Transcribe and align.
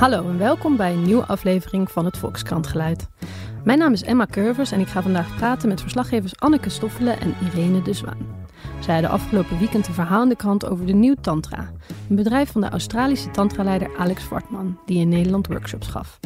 Hallo 0.00 0.28
en 0.28 0.38
welkom 0.38 0.76
bij 0.76 0.92
een 0.92 1.02
nieuwe 1.02 1.26
aflevering 1.26 1.90
van 1.90 2.04
het 2.04 2.18
Volkskrantgeluid. 2.18 3.08
Mijn 3.64 3.78
naam 3.78 3.92
is 3.92 4.02
Emma 4.02 4.26
Curvers 4.26 4.72
en 4.72 4.80
ik 4.80 4.86
ga 4.86 5.02
vandaag 5.02 5.36
praten 5.36 5.68
met 5.68 5.80
verslaggevers 5.80 6.40
Anneke 6.40 6.68
Stoffelen 6.68 7.20
en 7.20 7.34
Irene 7.44 7.82
de 7.82 7.92
Zwaan. 7.92 8.26
Zij 8.80 8.92
hadden 8.92 9.10
afgelopen 9.10 9.58
weekend 9.58 9.86
een 9.86 9.94
verhaal 9.94 10.22
in 10.22 10.28
de 10.28 10.36
krant 10.36 10.66
over 10.66 10.86
de 10.86 10.92
Nieuw 10.92 11.14
Tantra, 11.20 11.70
een 12.08 12.16
bedrijf 12.16 12.52
van 12.52 12.60
de 12.60 12.68
Australische 12.68 13.30
tantraleider 13.30 13.96
Alex 13.96 14.22
Vartman, 14.22 14.78
die 14.86 15.00
in 15.00 15.08
Nederland 15.08 15.46
workshops 15.46 15.86
gaf. 15.86 16.20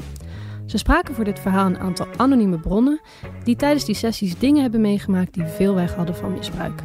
Ze 0.67 0.79
spraken 0.79 1.14
voor 1.14 1.25
dit 1.25 1.41
verhaal 1.41 1.67
een 1.67 1.79
aantal 1.79 2.07
anonieme 2.17 2.59
bronnen 2.59 3.00
die 3.45 3.57
tijdens 3.57 3.85
die 3.85 3.95
sessies 3.95 4.39
dingen 4.39 4.63
hebben 4.63 4.81
meegemaakt 4.81 5.35
die 5.35 5.45
veel 5.45 5.75
weg 5.75 5.95
hadden 5.95 6.17
van 6.17 6.32
misbruik. 6.32 6.82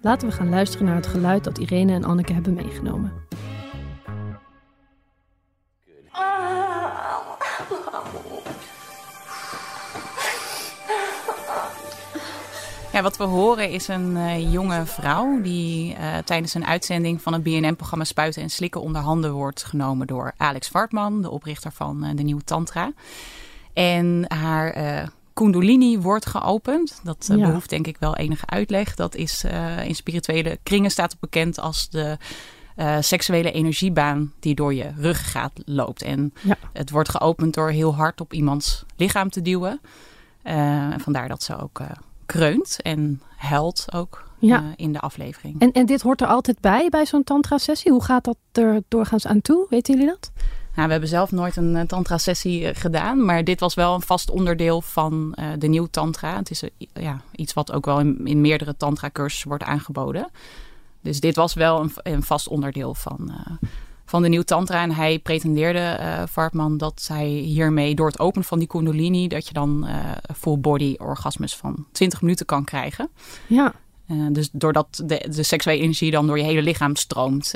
Laten 0.00 0.28
we 0.28 0.34
gaan 0.34 0.48
luisteren 0.48 0.86
naar 0.86 0.96
het 0.96 1.06
geluid 1.06 1.44
dat 1.44 1.58
Irene 1.58 1.92
en 1.92 2.04
Anneke 2.04 2.32
hebben 2.32 2.54
meegenomen. 2.54 3.12
Ja, 12.94 13.02
wat 13.02 13.16
we 13.16 13.24
horen 13.24 13.70
is 13.70 13.88
een 13.88 14.10
uh, 14.10 14.52
jonge 14.52 14.86
vrouw 14.86 15.40
die 15.40 15.94
uh, 15.94 16.18
tijdens 16.18 16.54
een 16.54 16.66
uitzending 16.66 17.22
van 17.22 17.32
het 17.32 17.42
BNN-programma 17.42 18.04
Spuiten 18.04 18.42
en 18.42 18.50
Slikken 18.50 18.80
onder 18.80 19.02
handen 19.02 19.32
wordt 19.32 19.64
genomen 19.64 20.06
door 20.06 20.32
Alex 20.36 20.68
Vartman, 20.68 21.22
de 21.22 21.30
oprichter 21.30 21.72
van 21.72 22.04
uh, 22.04 22.10
de 22.14 22.22
Nieuwe 22.22 22.44
Tantra. 22.44 22.92
En 23.72 24.24
haar 24.28 25.10
Kundalini 25.32 25.98
wordt 25.98 26.26
geopend. 26.26 27.00
Dat 27.02 27.26
ja. 27.28 27.46
behoeft 27.46 27.70
denk 27.70 27.86
ik 27.86 27.96
wel 27.98 28.16
enige 28.16 28.46
uitleg. 28.46 28.94
Dat 28.94 29.14
is 29.14 29.44
in 29.84 29.94
spirituele 29.94 30.58
kringen 30.62 30.90
staat 30.90 31.10
het 31.10 31.20
bekend 31.20 31.60
als 31.60 31.88
de 31.88 32.16
seksuele 33.00 33.52
energiebaan 33.52 34.32
die 34.40 34.54
door 34.54 34.74
je 34.74 34.90
ruggengraat 34.96 35.52
loopt. 35.64 36.02
En 36.02 36.32
ja. 36.40 36.56
het 36.72 36.90
wordt 36.90 37.08
geopend 37.08 37.54
door 37.54 37.70
heel 37.70 37.94
hard 37.94 38.20
op 38.20 38.32
iemands 38.32 38.84
lichaam 38.96 39.30
te 39.30 39.42
duwen. 39.42 39.80
vandaar 40.98 41.28
dat 41.28 41.42
ze 41.42 41.58
ook 41.60 41.80
kreunt 42.38 42.82
en 42.82 43.22
huilt 43.36 43.86
ook 43.92 44.24
ja. 44.38 44.62
uh, 44.62 44.66
in 44.76 44.92
de 44.92 45.00
aflevering. 45.00 45.60
En, 45.60 45.72
en 45.72 45.86
dit 45.86 46.02
hoort 46.02 46.20
er 46.20 46.26
altijd 46.26 46.60
bij, 46.60 46.88
bij 46.88 47.06
zo'n 47.06 47.24
tantra-sessie? 47.24 47.92
Hoe 47.92 48.04
gaat 48.04 48.24
dat 48.24 48.36
er 48.52 48.82
doorgaans 48.88 49.26
aan 49.26 49.40
toe? 49.40 49.66
Weten 49.68 49.94
jullie 49.94 50.08
dat? 50.08 50.32
Nou, 50.74 50.86
we 50.86 50.92
hebben 50.92 51.08
zelf 51.08 51.32
nooit 51.32 51.56
een 51.56 51.74
uh, 51.74 51.80
tantra-sessie 51.80 52.60
uh, 52.62 52.70
gedaan, 52.72 53.24
maar 53.24 53.44
dit 53.44 53.60
was 53.60 53.74
wel 53.74 53.94
een 53.94 54.02
vast 54.02 54.30
onderdeel 54.30 54.80
van 54.80 55.36
de 55.58 55.66
nieuw 55.66 55.86
tantra. 55.86 56.36
Het 56.36 56.50
is 56.50 56.62
ja, 56.92 57.20
iets 57.32 57.52
wat 57.52 57.72
ook 57.72 57.84
wel 57.84 58.00
in, 58.00 58.26
in 58.26 58.40
meerdere 58.40 58.76
tantra-cursussen 58.76 59.48
wordt 59.48 59.64
aangeboden. 59.64 60.28
Dus 61.00 61.20
dit 61.20 61.36
was 61.36 61.54
wel 61.54 61.80
een, 61.80 61.92
een 61.94 62.22
vast 62.22 62.48
onderdeel 62.48 62.94
van, 62.94 63.32
van 64.04 64.22
de 64.22 64.28
Nieuw 64.28 64.42
Tantra. 64.42 64.82
En 64.82 64.90
hij 64.90 65.18
pretendeerde, 65.18 65.98
uh, 66.00 66.22
Vartman, 66.26 66.76
dat 66.76 67.04
hij 67.08 67.26
hiermee 67.26 67.94
door 67.94 68.06
het 68.06 68.18
openen 68.18 68.46
van 68.46 68.58
die 68.58 68.68
kundalini... 68.68 69.28
dat 69.28 69.46
je 69.46 69.52
dan 69.54 69.84
uh, 69.86 69.94
full 70.36 70.58
body 70.58 70.94
orgasmes 70.98 71.56
van 71.56 71.86
20 71.92 72.20
minuten 72.20 72.46
kan 72.46 72.64
krijgen. 72.64 73.08
Ja. 73.46 73.74
Uh, 74.08 74.26
dus 74.32 74.48
doordat 74.52 75.02
de, 75.04 75.26
de 75.30 75.42
seksuele 75.42 75.80
energie 75.82 76.10
dan 76.10 76.26
door 76.26 76.38
je 76.38 76.44
hele 76.44 76.62
lichaam 76.62 76.96
stroomt... 76.96 77.54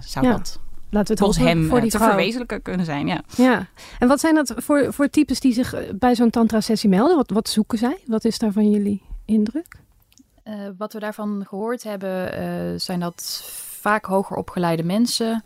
zou 0.00 0.26
ja. 0.26 0.32
dat 0.32 0.58
Laten 0.90 1.16
we 1.16 1.22
het 1.24 1.34
volgens 1.34 1.54
hem 1.54 1.68
voor 1.68 1.80
die 1.80 1.90
te 1.90 1.96
vrouw. 1.96 2.08
verwezenlijken 2.08 2.62
kunnen 2.62 2.86
zijn. 2.86 3.06
Ja. 3.06 3.22
ja. 3.36 3.66
En 3.98 4.08
wat 4.08 4.20
zijn 4.20 4.34
dat 4.34 4.54
voor, 4.56 4.92
voor 4.92 5.08
types 5.08 5.40
die 5.40 5.52
zich 5.52 5.74
bij 5.98 6.14
zo'n 6.14 6.30
tantra-sessie 6.30 6.88
melden? 6.88 7.16
Wat, 7.16 7.30
wat 7.30 7.48
zoeken 7.48 7.78
zij? 7.78 7.98
Wat 8.06 8.24
is 8.24 8.38
daar 8.38 8.52
van 8.52 8.70
jullie 8.70 9.02
indruk? 9.24 9.84
wat 10.78 10.92
we 10.92 10.98
daarvan 10.98 11.44
gehoord 11.48 11.82
hebben, 11.82 12.80
zijn 12.80 13.00
dat 13.00 13.50
vaak 13.86 14.04
hoger 14.04 14.36
opgeleide 14.36 14.82
mensen. 14.82 15.44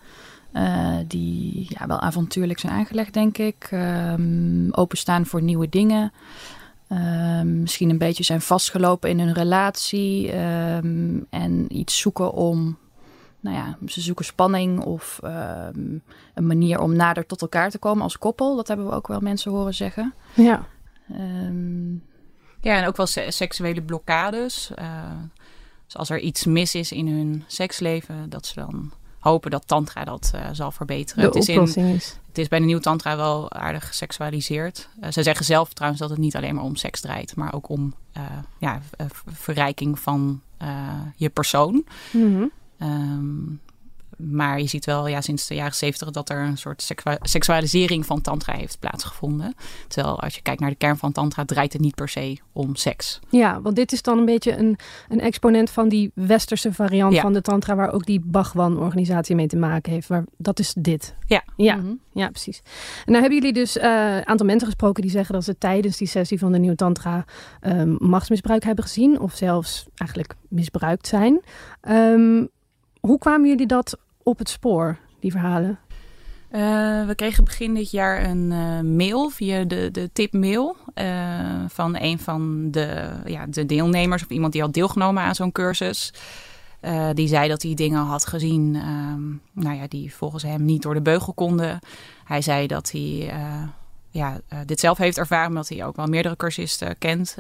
Uh, 0.53 0.97
die 1.07 1.67
ja, 1.69 1.87
wel 1.87 2.01
avontuurlijk 2.01 2.59
zijn 2.59 2.73
aangelegd, 2.73 3.13
denk 3.15 3.39
ik. 3.39 3.69
Um, 3.73 4.69
openstaan 4.73 5.27
voor 5.27 5.43
nieuwe 5.43 5.69
dingen. 5.69 6.13
Um, 6.89 7.61
misschien 7.61 7.91
een 7.91 7.99
beetje 7.99 8.25
zijn 8.25 8.41
vastgelopen 8.41 9.11
in 9.11 9.19
hun 9.19 9.33
relatie. 9.33 10.37
Um, 10.37 11.27
en 11.31 11.77
iets 11.77 11.99
zoeken 11.99 12.33
om. 12.33 12.79
Nou 13.41 13.57
ja, 13.57 13.79
ze 13.87 14.01
zoeken 14.01 14.25
spanning 14.25 14.81
of 14.81 15.19
een 15.23 16.47
manier 16.47 16.81
om 16.81 16.97
nader 16.97 17.27
tot 17.27 17.43
elkaar 17.43 17.71
te 17.71 17.79
komen 17.79 18.03
als 18.03 18.19
koppel. 18.19 18.57
Dat 18.57 18.69
hebben 18.69 18.87
we 18.87 18.93
ook 18.93 19.09
wel 19.09 19.21
mensen 19.21 19.51
horen 19.53 19.75
zeggen. 19.75 20.15
Ja. 20.35 20.67
ja, 22.61 22.77
en 22.77 22.87
ook 22.87 22.97
wel 22.97 23.07
seksuele 23.29 23.83
blokkades. 23.83 24.71
Uh, 24.79 24.87
dus 25.91 25.99
als 25.99 26.11
er 26.11 26.21
iets 26.21 26.45
mis 26.45 26.75
is 26.75 26.93
in 26.93 27.09
hun 27.09 27.45
seksleven, 27.47 28.31
dat 28.31 28.47
ze 28.47 28.55
dan 28.55 28.93
hopen 29.19 29.51
dat 29.51 29.67
tantra 29.67 30.05
dat 30.05 30.33
uh, 30.35 30.49
zal 30.53 30.71
verbeteren. 30.71 31.23
De 31.23 31.39
het 31.39 31.49
is 31.49 31.77
in, 31.77 31.95
is. 31.95 32.17
Het 32.27 32.39
is 32.39 32.49
bij 32.49 32.59
de 32.59 32.65
nieuwe 32.65 32.81
tantra 32.81 33.17
wel 33.17 33.53
aardig 33.53 33.87
geseksualiseerd. 33.87 34.89
Uh, 35.01 35.11
ze 35.11 35.23
zeggen 35.23 35.45
zelf 35.45 35.73
trouwens 35.73 36.01
dat 36.01 36.11
het 36.11 36.19
niet 36.19 36.37
alleen 36.37 36.55
maar 36.55 36.65
om 36.65 36.77
seks 36.77 37.01
draait, 37.01 37.37
maar 37.37 37.55
ook 37.55 37.69
om 37.69 37.95
uh, 38.17 38.23
ja, 38.59 38.81
verrijking 39.27 39.99
van 39.99 40.41
je 41.17 41.29
persoon. 41.29 41.85
Mm 42.11 42.35
-hmm. 42.35 42.51
um, 42.89 43.61
maar 44.31 44.61
je 44.61 44.67
ziet 44.67 44.85
wel 44.85 45.07
ja, 45.07 45.21
sinds 45.21 45.47
de 45.47 45.55
jaren 45.55 45.75
zeventig 45.75 46.11
dat 46.11 46.31
er 46.31 46.41
een 46.41 46.59
soort 46.59 46.83
seksu 46.83 47.17
seksualisering 47.21 48.07
van 48.07 48.21
tantra 48.21 48.53
heeft 48.53 48.79
plaatsgevonden. 48.79 49.55
Terwijl 49.89 50.21
als 50.21 50.35
je 50.35 50.43
kijkt 50.43 50.61
naar 50.61 50.71
de 50.71 50.77
kern 50.77 50.97
van 50.97 51.13
tantra 51.13 51.45
draait 51.45 51.73
het 51.73 51.83
niet 51.83 51.95
per 51.95 52.09
se 52.09 52.39
om 52.53 52.77
seks. 52.77 53.21
Ja, 53.29 53.61
want 53.61 53.77
dit 53.77 53.93
is 53.93 54.03
dan 54.03 54.19
een 54.19 54.25
beetje 54.25 54.57
een, 54.57 54.79
een 55.09 55.21
exponent 55.21 55.71
van 55.71 55.89
die 55.89 56.11
westerse 56.15 56.73
variant 56.73 57.15
ja. 57.15 57.21
van 57.21 57.33
de 57.33 57.41
tantra... 57.41 57.75
waar 57.75 57.93
ook 57.93 58.07
die 58.07 58.21
Bhagwan-organisatie 58.25 59.35
mee 59.35 59.47
te 59.47 59.57
maken 59.57 59.93
heeft. 59.93 60.09
Waar, 60.09 60.25
dat 60.37 60.59
is 60.59 60.75
dit. 60.79 61.15
Ja. 61.27 61.43
Ja, 61.57 61.75
mm 61.75 61.83
-hmm. 61.83 62.01
ja 62.13 62.29
precies. 62.29 62.63
En 63.05 63.13
nou 63.13 63.21
hebben 63.21 63.39
jullie 63.39 63.53
dus 63.53 63.81
een 63.81 63.85
uh, 63.85 64.21
aantal 64.21 64.47
mensen 64.47 64.67
gesproken 64.67 65.03
die 65.03 65.11
zeggen... 65.11 65.35
dat 65.35 65.45
ze 65.45 65.59
tijdens 65.59 65.97
die 65.97 66.09
sessie 66.09 66.39
van 66.39 66.53
de 66.53 66.59
Nieuw 66.59 66.75
Tantra 66.75 67.25
um, 67.63 67.97
machtsmisbruik 67.99 68.65
hebben 68.65 68.85
gezien... 68.85 69.21
of 69.21 69.35
zelfs 69.35 69.87
eigenlijk 69.95 70.35
misbruikt 70.49 71.07
zijn. 71.07 71.41
Um, 71.89 72.49
hoe 73.01 73.19
kwamen 73.19 73.49
jullie 73.49 73.67
dat 73.67 73.99
op 74.23 74.39
het 74.39 74.49
spoor, 74.49 74.99
die 75.21 75.31
verhalen? 75.31 75.79
Uh, 76.53 77.07
we 77.07 77.15
kregen 77.15 77.45
begin 77.45 77.75
dit 77.75 77.91
jaar 77.91 78.25
een 78.25 78.51
uh, 78.51 78.81
mail 78.81 79.29
via 79.29 79.65
de, 79.65 79.91
de 79.91 80.11
tipmail 80.13 80.77
uh, 80.95 81.65
van 81.69 81.97
een 82.01 82.19
van 82.19 82.71
de, 82.71 83.11
ja, 83.25 83.47
de 83.47 83.67
deelnemers 83.67 84.23
of 84.23 84.29
iemand 84.29 84.53
die 84.53 84.63
had 84.63 84.75
deelgenomen 84.75 85.23
aan 85.23 85.35
zo'n 85.35 85.53
cursus. 85.53 86.13
die 87.15 87.29
zei 87.29 87.49
dat 87.49 87.63
hij 87.63 87.75
dingen 87.75 88.01
had 88.01 88.27
gezien 88.27 88.75
um, 88.75 89.41
nou 89.53 89.77
ja, 89.77 89.87
die 89.89 90.15
volgens 90.15 90.43
hem 90.43 90.65
niet 90.65 90.83
door 90.83 90.95
de 90.95 91.03
beugel 91.03 91.33
konden. 91.33 91.79
Hij 92.25 92.43
zei 92.43 92.67
dat 92.67 92.91
hij 92.91 93.33
ja, 94.11 94.41
dit 94.67 94.81
zelf 94.81 94.99
heeft 94.99 95.19
ervaren, 95.19 95.49
omdat 95.49 95.69
hij 95.69 95.85
ook 95.85 95.97
wel 95.97 96.07
meerdere 96.07 96.37
cursisten 96.37 96.99
kent 96.99 97.37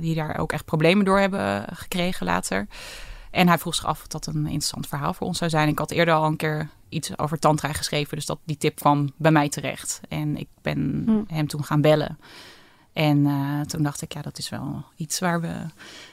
die 0.00 0.14
daar 0.14 0.38
ook 0.38 0.52
echt 0.52 0.64
problemen 0.64 1.04
door 1.04 1.18
hebben 1.18 1.64
gekregen 1.72 2.26
later. 2.26 2.66
En 3.30 3.48
hij 3.48 3.58
vroeg 3.58 3.74
zich 3.74 3.84
af 3.84 4.00
of 4.00 4.06
dat 4.06 4.26
een 4.26 4.44
interessant 4.44 4.86
verhaal 4.86 5.14
voor 5.14 5.26
ons 5.26 5.38
zou 5.38 5.50
zijn. 5.50 5.68
Ik 5.68 5.78
had 5.78 5.90
eerder 5.90 6.14
al 6.14 6.24
een 6.24 6.36
keer 6.36 6.68
iets 6.88 7.18
over 7.18 7.38
tantra 7.38 7.72
geschreven, 7.72 8.16
dus 8.16 8.26
dat 8.26 8.38
die 8.44 8.56
tip 8.56 8.76
kwam 8.76 9.12
bij 9.16 9.30
mij 9.30 9.48
terecht. 9.48 10.00
En 10.08 10.36
ik 10.36 10.48
ben 10.62 11.02
hm. 11.06 11.34
hem 11.34 11.46
toen 11.46 11.64
gaan 11.64 11.80
bellen. 11.80 12.18
En 12.92 13.18
uh, 13.18 13.60
toen 13.60 13.82
dacht 13.82 14.02
ik, 14.02 14.12
ja, 14.12 14.22
dat 14.22 14.38
is 14.38 14.48
wel 14.48 14.84
iets 14.96 15.18
waar 15.18 15.40
we 15.40 15.54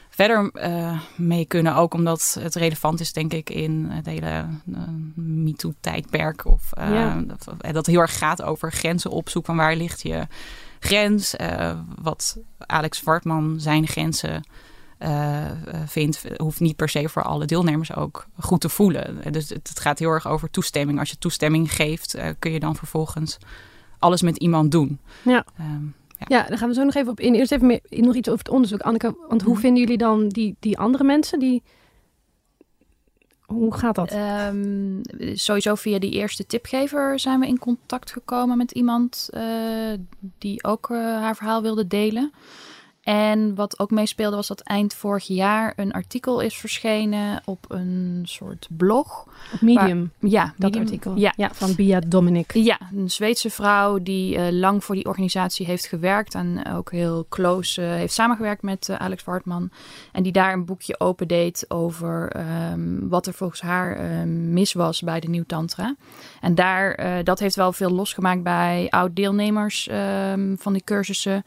verder 0.10 0.52
uh, 0.54 1.00
mee 1.16 1.46
kunnen. 1.46 1.76
Ook 1.76 1.94
omdat 1.94 2.38
het 2.40 2.56
relevant 2.56 3.00
is, 3.00 3.14
denk 3.14 3.34
ik, 3.34 3.50
in 3.50 3.86
het 3.90 4.06
hele 4.06 4.46
uh, 4.66 4.78
MeToo-tijdperk. 5.16 6.46
Of 6.46 6.70
ja. 6.76 7.22
dat, 7.22 7.74
dat 7.74 7.86
heel 7.86 8.00
erg 8.00 8.18
gaat 8.18 8.42
over 8.42 8.72
grenzen 8.72 9.12
opzoeken. 9.12 9.56
Van 9.56 9.66
waar 9.66 9.76
ligt 9.76 10.02
je 10.02 10.28
grens? 10.80 11.36
wat 12.02 12.38
Alex 12.58 13.00
Vartman 13.00 13.60
zijn 13.60 13.88
grenzen 13.88 14.44
uh, 15.06 15.52
vindt, 15.86 16.22
hoeft 16.38 16.60
niet 16.60 16.76
per 16.76 16.90
se 16.90 17.10
voor 17.10 17.24
alle 17.24 17.46
deelnemers 17.46 17.96
ook 17.96 18.28
goed 18.40 18.62
te 18.62 18.70
voelen. 18.70 19.32
Dus 19.32 19.50
het, 19.50 19.70
het 19.70 19.80
gaat 19.80 20.00
heel 20.00 20.10
erg 20.10 20.28
over 20.28 20.50
toestemming. 20.50 21.00
Als 21.00 21.10
je 21.10 21.18
toestemming 21.18 21.74
geeft, 21.74 22.16
uh, 22.16 22.28
kun 22.40 22.52
je 22.52 22.60
dan 22.60 22.76
vervolgens 22.76 23.38
alles 24.00 24.22
met 24.22 24.38
iemand 24.38 24.72
doen. 24.72 25.00
Ja. 25.22 25.46
Um, 25.60 25.96
ja. 26.18 26.26
ja, 26.28 26.48
daar 26.48 26.58
gaan 26.58 26.70
we 26.70 26.76
zo 26.76 26.84
nog 26.84 26.96
even 26.96 27.12
op 27.12 27.20
in. 27.20 27.34
Eerst 27.34 27.52
even 27.52 27.68
meer, 27.68 27.82
nog 27.90 28.16
iets 28.16 28.30
over 28.30 28.44
het 28.44 28.54
onderzoek. 28.54 28.82
Anneke, 28.82 29.16
want 29.28 29.42
hoe 29.42 29.58
vinden 29.58 29.82
jullie 29.82 29.98
dan 29.98 30.28
die, 30.28 30.56
die 30.60 30.78
andere 30.78 31.04
mensen 31.04 31.40
die 31.40 31.64
hoe 33.46 33.74
gaat 33.74 33.96
dat? 33.96 34.14
Um, 34.14 35.02
sowieso 35.34 35.76
via 35.76 36.00
die 36.00 36.12
eerste 36.12 36.46
tipgever 36.46 37.20
zijn 37.20 37.40
we 37.40 37.48
in 37.48 37.60
contact 37.60 38.12
gekomen 38.12 38.58
met 38.58 38.72
iemand 38.72 39.30
uh, 39.34 39.42
die 40.38 40.64
ook 40.64 40.90
uh, 40.90 40.98
haar 40.98 41.36
verhaal 41.36 41.62
wilde 41.62 41.88
delen. 41.88 42.34
En 43.06 43.56
wat 43.56 43.80
ook 43.80 43.92
meespeelde 43.92 44.36
was 44.36 44.48
dat 44.48 44.60
eind 44.60 44.94
vorig 44.94 45.28
jaar 45.28 45.74
een 45.76 45.92
artikel 45.92 46.40
is 46.40 46.56
verschenen 46.58 47.42
op 47.46 47.66
een 47.68 48.22
soort 48.24 48.68
blog. 48.78 49.28
Op 49.54 49.62
Medium, 49.62 50.12
Ja, 50.20 50.44
dat 50.44 50.54
Medium. 50.58 50.82
artikel. 50.82 51.16
Ja, 51.16 51.34
ja, 51.36 51.50
van 51.54 51.76
Bia 51.76 52.00
Dominic. 52.00 52.54
ja, 52.54 52.80
een 52.96 53.10
Zweedse 53.10 53.50
vrouw 53.50 54.00
die 54.04 54.36
eh, 54.38 54.52
lang 54.52 54.84
voor 54.84 54.96
die 54.96 55.06
organisatie 55.06 55.66
heeft 55.66 55.86
gewerkt 55.86 56.34
en 56.36 56.74
ook 56.74 56.92
heel 56.92 57.26
close 57.30 57.82
eh, 57.82 57.88
heeft 57.88 58.14
samengewerkt 58.14 58.62
met 58.62 58.90
eh, 58.90 58.96
Alex 58.96 59.24
Wartman. 59.24 59.70
En 60.12 60.24
die 60.24 60.32
daar 60.32 60.54
een 60.54 60.66
boekje 60.66 61.00
opendeed 61.00 61.66
over 61.68 62.30
ehm, 62.32 63.08
wat 63.08 63.28
er 63.28 63.34
volgens 63.34 63.62
haar 63.62 63.96
eh, 63.96 64.24
mis 64.28 64.74
was 64.74 65.02
bij 65.02 65.20
de 65.20 65.30
Nieuw 65.30 65.44
Tantra. 65.48 65.96
En 66.42 66.56
daar, 66.56 67.24
dat 67.24 67.40
heeft 67.40 67.56
wel 67.56 67.74
veel 67.74 67.90
losgemaakt 67.90 68.44
bij 68.44 68.88
oud-deelnemers 68.90 69.88
ehm, 69.88 70.56
van 70.58 70.74
die 70.74 70.84
cursussen. 70.84 71.44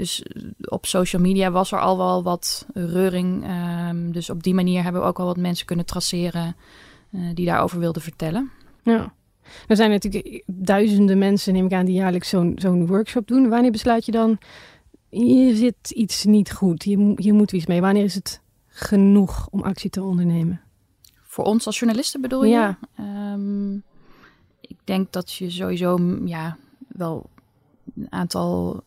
Dus 0.00 0.22
eh, 0.22 0.42
op 0.60 0.86
social 0.86 1.22
media 1.22 1.50
was 1.50 1.72
er 1.72 1.80
al 1.80 1.96
wel 1.96 2.22
wat 2.22 2.66
reuring. 2.74 3.44
ehm, 3.44 4.10
dus 4.10 4.30
op 4.30 4.42
die 4.42 4.54
manier 4.54 4.82
hebben 4.82 5.02
we 5.02 5.08
ook 5.08 5.18
al 5.18 5.26
wat 5.26 5.36
mensen 5.36 5.66
kunnen 5.66 5.86
traceren 5.86 6.56
eh, 7.12 7.20
die 7.34 7.46
daarover 7.46 7.78
wilden 7.78 8.02
vertellen. 8.02 8.50
Ja. 8.82 9.12
Er 9.68 9.76
zijn 9.76 9.90
natuurlijk 9.90 10.42
duizenden 10.46 11.18
mensen, 11.18 11.52
neem 11.52 11.66
ik 11.66 11.72
aan, 11.72 11.84
die 11.84 11.94
jaarlijks 11.94 12.28
zo'n 12.28 12.52
zo'n 12.56 12.86
workshop 12.86 13.26
doen. 13.26 13.48
Wanneer 13.48 13.70
besluit 13.70 14.04
je 14.04 14.12
dan, 14.12 14.38
hier 15.08 15.54
zit 15.54 15.90
iets 15.90 16.24
niet 16.24 16.52
goed, 16.52 16.82
hier, 16.82 16.98
mo- 16.98 17.14
hier 17.16 17.34
moeten 17.34 17.54
we 17.56 17.60
iets 17.62 17.70
mee. 17.70 17.80
Wanneer 17.80 18.04
is 18.04 18.14
het 18.14 18.40
genoeg 18.66 19.48
om 19.50 19.62
actie 19.62 19.90
te 19.90 20.02
ondernemen? 20.02 20.60
Voor 21.22 21.44
ons 21.44 21.66
als 21.66 21.78
journalisten 21.78 22.20
bedoel 22.20 22.44
je? 22.44 22.50
Ja. 22.50 22.78
Ehm, 22.96 23.74
ik 24.60 24.76
denk 24.84 25.12
dat 25.12 25.32
je 25.32 25.50
sowieso 25.50 25.98
ja, 26.24 26.56
wel 26.88 27.30
een 27.96 28.06
aantal 28.12 28.82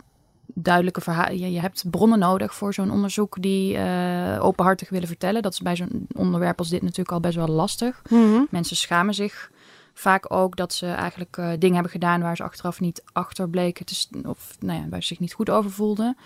duidelijke 0.54 1.02
verhalen... 1.02 1.40
Je, 1.40 1.52
je 1.52 1.60
hebt 1.60 1.90
bronnen 1.90 2.20
nodig 2.20 2.56
voor 2.56 2.74
zo'n 2.74 2.92
onderzoek 2.92 3.42
die 3.42 3.78
eh, 3.78 4.46
openhartig 4.46 4.90
willen 4.90 5.08
vertellen. 5.08 5.42
Dat 5.42 5.54
is 5.54 5.60
bij 5.60 5.76
zo'n 5.76 6.08
onderwerp 6.16 6.60
als 6.60 6.70
dit 6.70 6.82
natuurlijk 6.82 7.12
al 7.12 7.20
best 7.20 7.36
wel 7.36 7.48
lastig. 7.48 8.02
Mensen 8.50 8.76
schamen 8.76 9.14
zich 9.14 9.52
vaak 9.94 10.34
ook 10.34 10.56
dat 10.56 10.74
ze 10.74 10.88
eigenlijk 10.88 11.38
eh, 11.38 11.50
dingen 11.50 11.74
hebben 11.74 11.92
gedaan 11.92 12.22
waar 12.22 12.36
ze 12.36 12.44
achteraf 12.44 12.80
niet 12.80 13.04
achter 13.14 13.50
bleken 13.50 13.86
te, 13.86 14.08
of 14.24 14.56
nou 14.60 14.80
ja, 14.80 14.90
waar 14.90 15.02
ze 15.02 15.08
zich 15.08 15.20
niet 15.20 15.34
goed 15.34 15.50
over 15.50 15.72
voelden. 15.72 16.18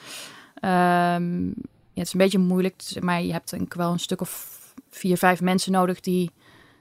Ehm, 0.54 1.46
ja, 1.46 2.04
het 2.04 2.08
is 2.08 2.14
een 2.14 2.20
beetje 2.20 2.40
moeilijk, 2.40 2.84
maar 3.00 3.22
je 3.22 3.32
hebt 3.32 3.50
denk 3.50 3.62
ik 3.62 3.74
wel 3.74 3.92
een 3.92 4.00
stuk 4.00 4.22
of 4.22 4.58
vier, 4.90 5.18
vijf 5.18 5.42
mensen 5.42 5.72
nodig 5.72 6.00
die 6.00 6.32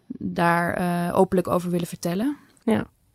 daar 0.09 0.75
eh, 0.75 1.19
openlijk 1.19 1.49
over 1.49 1.71
willen 1.71 1.87
vertellen. 1.87 2.37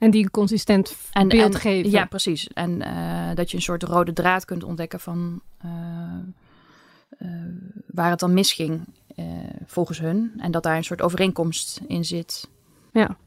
En 0.01 0.11
die 0.11 0.23
een 0.23 0.31
consistent 0.31 0.95
En, 1.11 1.27
beeld 1.27 1.53
en- 1.53 1.59
geven. 1.59 1.91
Ja, 1.91 2.05
precies. 2.05 2.47
En 2.47 2.81
eh, 2.81 3.35
dat 3.35 3.51
je 3.51 3.57
een 3.57 3.63
soort 3.63 3.83
rode 3.83 4.13
draad 4.13 4.45
kunt 4.45 4.63
ontdekken 4.63 4.99
van 4.99 5.41
eh, 5.57 5.69
eh, 7.17 7.27
waar 7.85 8.09
het 8.09 8.19
dan 8.19 8.33
misging 8.33 8.81
eh, 9.15 9.25
volgens 9.65 9.99
hun. 9.99 10.33
En 10.37 10.51
dat 10.51 10.63
daar 10.63 10.75
een 10.77 10.83
soort 10.83 11.01
overeenkomst 11.01 11.81
in 11.87 12.05
zit. 12.05 12.49
Ja. 12.91 13.17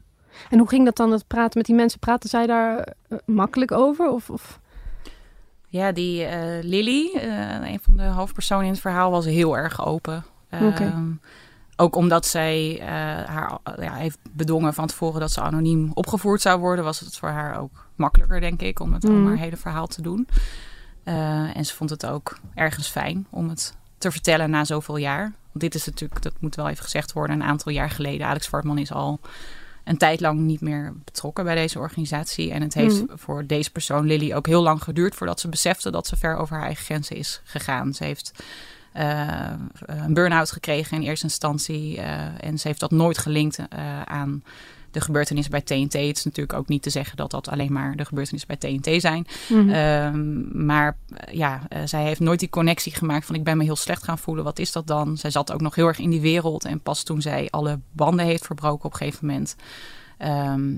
En 0.49 0.57
hoe 0.57 0.67
ging 0.67 0.85
dat 0.85 0.95
dan, 0.95 1.11
het 1.11 1.27
praten 1.27 1.57
met 1.57 1.65
die 1.65 1.75
mensen? 1.75 1.99
Praten 1.99 2.29
zij 2.29 2.45
daar 2.47 2.93
makkelijk 3.25 3.71
over? 3.71 4.09
Of, 4.09 4.29
of... 4.29 4.59
Ja, 5.67 5.91
die 5.91 6.23
eh, 6.23 6.63
Lily, 6.63 7.11
eh, 7.15 7.71
een 7.71 7.79
van 7.81 7.97
de 7.97 8.03
hoofdpersonen 8.03 8.65
in 8.65 8.71
het 8.71 8.81
verhaal, 8.81 9.11
was 9.11 9.25
heel 9.25 9.57
erg 9.57 9.85
open. 9.85 10.25
Oké. 10.61 10.93
Ook 11.75 11.95
omdat 11.95 12.25
zij 12.25 12.79
eh, 12.79 12.87
haar 13.25 13.57
ja, 13.79 13.93
heeft 13.93 14.17
bedongen 14.31 14.73
van 14.73 14.87
tevoren 14.87 15.19
dat 15.19 15.31
ze 15.31 15.41
anoniem 15.41 15.91
opgevoerd 15.93 16.41
zou 16.41 16.59
worden, 16.59 16.85
was 16.85 16.99
het 16.99 17.17
voor 17.17 17.29
haar 17.29 17.59
ook 17.59 17.87
makkelijker, 17.95 18.39
denk 18.39 18.61
ik, 18.61 18.79
om 18.79 18.93
het 18.93 19.05
om 19.05 19.27
haar 19.27 19.37
hele 19.37 19.57
verhaal 19.57 19.87
te 19.87 20.01
doen. 20.01 20.27
Eh, 21.03 21.57
en 21.57 21.65
ze 21.65 21.75
vond 21.75 21.89
het 21.89 22.05
ook 22.05 22.37
ergens 22.53 22.87
fijn 22.87 23.27
om 23.29 23.49
het 23.49 23.75
te 23.97 24.11
vertellen 24.11 24.49
na 24.49 24.63
zoveel 24.65 24.97
jaar. 24.97 25.21
Want 25.21 25.59
dit 25.59 25.75
is 25.75 25.85
natuurlijk, 25.85 26.21
dat 26.21 26.33
moet 26.39 26.55
wel 26.55 26.69
even 26.69 26.83
gezegd 26.83 27.13
worden, 27.13 27.35
een 27.35 27.47
aantal 27.47 27.71
jaar 27.71 27.89
geleden. 27.89 28.27
Alex 28.27 28.47
Vartman 28.47 28.77
is 28.77 28.91
al 28.91 29.19
een 29.83 29.97
tijd 29.97 30.19
lang 30.19 30.39
niet 30.39 30.61
meer 30.61 30.93
betrokken 31.03 31.43
bij 31.43 31.55
deze 31.55 31.79
organisatie. 31.79 32.51
En 32.51 32.61
het 32.61 32.73
heeft 32.73 33.05
Mhm. 33.07 33.17
voor 33.17 33.45
deze 33.45 33.71
persoon, 33.71 34.05
Lily, 34.05 34.33
ook 34.33 34.47
heel 34.47 34.61
lang 34.61 34.83
geduurd 34.83 35.15
voordat 35.15 35.39
ze 35.39 35.49
besefte 35.49 35.91
dat 35.91 36.07
ze 36.07 36.15
ver 36.15 36.35
over 36.35 36.55
haar 36.55 36.65
eigen 36.65 36.85
grenzen 36.85 37.15
is 37.15 37.41
gegaan. 37.43 37.93
Ze 37.93 38.03
heeft 38.03 38.31
een 39.85 40.13
burn-out 40.13 40.51
gekregen 40.51 40.97
in 40.97 41.03
eerste 41.03 41.25
instantie. 41.25 41.97
eh, 41.97 42.43
en 42.43 42.59
ze 42.59 42.67
heeft 42.67 42.79
dat 42.79 42.91
nooit 42.91 43.17
gelinkt 43.17 43.57
eh, 43.57 44.01
aan 44.01 44.43
de 44.95 45.01
gebeurtenissen 45.01 45.51
bij 45.51 45.61
TNT. 45.61 45.93
Het 45.93 46.17
is 46.17 46.23
natuurlijk 46.23 46.59
ook 46.59 46.67
niet 46.67 46.81
te 46.81 46.89
zeggen 46.89 47.17
dat 47.17 47.31
dat 47.31 47.47
alleen 47.47 47.73
maar 47.73 47.95
de 47.95 48.05
gebeurtenissen 48.05 48.57
bij 48.57 48.71
TNT 48.71 49.01
zijn. 49.01 49.27
Mhm. 49.49 49.69
Ehm, 49.69 50.65
maar 50.65 50.97
eh, 51.07 51.33
ja, 51.33 51.61
eh, 51.69 51.81
zij 51.85 52.03
heeft 52.03 52.19
nooit 52.19 52.39
die 52.39 52.49
connectie 52.49 52.95
gemaakt 52.95 53.25
van 53.25 53.35
ik 53.35 53.43
ben 53.43 53.57
me 53.57 53.63
heel 53.63 53.75
slecht 53.75 54.03
gaan 54.03 54.17
voelen. 54.17 54.43
Wat 54.43 54.59
is 54.59 54.71
dat 54.71 54.87
dan? 54.87 55.17
Zij 55.17 55.29
zat 55.29 55.51
ook 55.51 55.61
nog 55.61 55.75
heel 55.75 55.87
erg 55.87 55.99
in 55.99 56.09
die 56.09 56.21
wereld. 56.21 56.65
En 56.65 56.79
pas 56.79 57.03
toen 57.03 57.21
zij 57.21 57.47
alle 57.49 57.79
banden 57.91 58.25
heeft 58.25 58.45
verbroken 58.45 58.85
op 58.85 58.91
een 58.91 58.97
gegeven 58.97 59.25
moment... 59.25 59.55
ehm, 60.17 60.73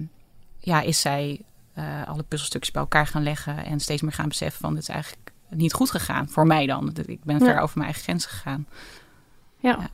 ja, 0.60 0.82
is 0.82 1.02
zij 1.02 1.42
eh, 1.74 2.08
alle 2.08 2.24
puzzelstukjes 2.24 2.72
bij 2.72 2.82
elkaar 2.82 3.08
gaan 3.08 3.24
leggen... 3.24 3.66
en 3.66 3.80
steeds 3.80 4.02
meer 4.02 4.14
gaan 4.14 4.28
beseffen 4.28 4.62
van 4.62 4.74
dit 4.74 4.82
is 4.82 4.90
eigenlijk 4.90 5.27
niet 5.50 5.74
goed 5.74 5.92
gegaan. 5.92 6.30
Voor 6.30 6.48
mij 6.48 6.66
dan. 6.66 6.94
Ik 7.06 7.24
ben 7.24 7.40
ver 7.40 7.48
Ja. 7.54 7.60
over 7.60 7.78
mijn 7.78 7.86
eigen 7.90 8.04
grenzen 8.04 8.30
gegaan. 8.30 8.68
Ja. 9.58 9.70
Ja. 9.80 9.88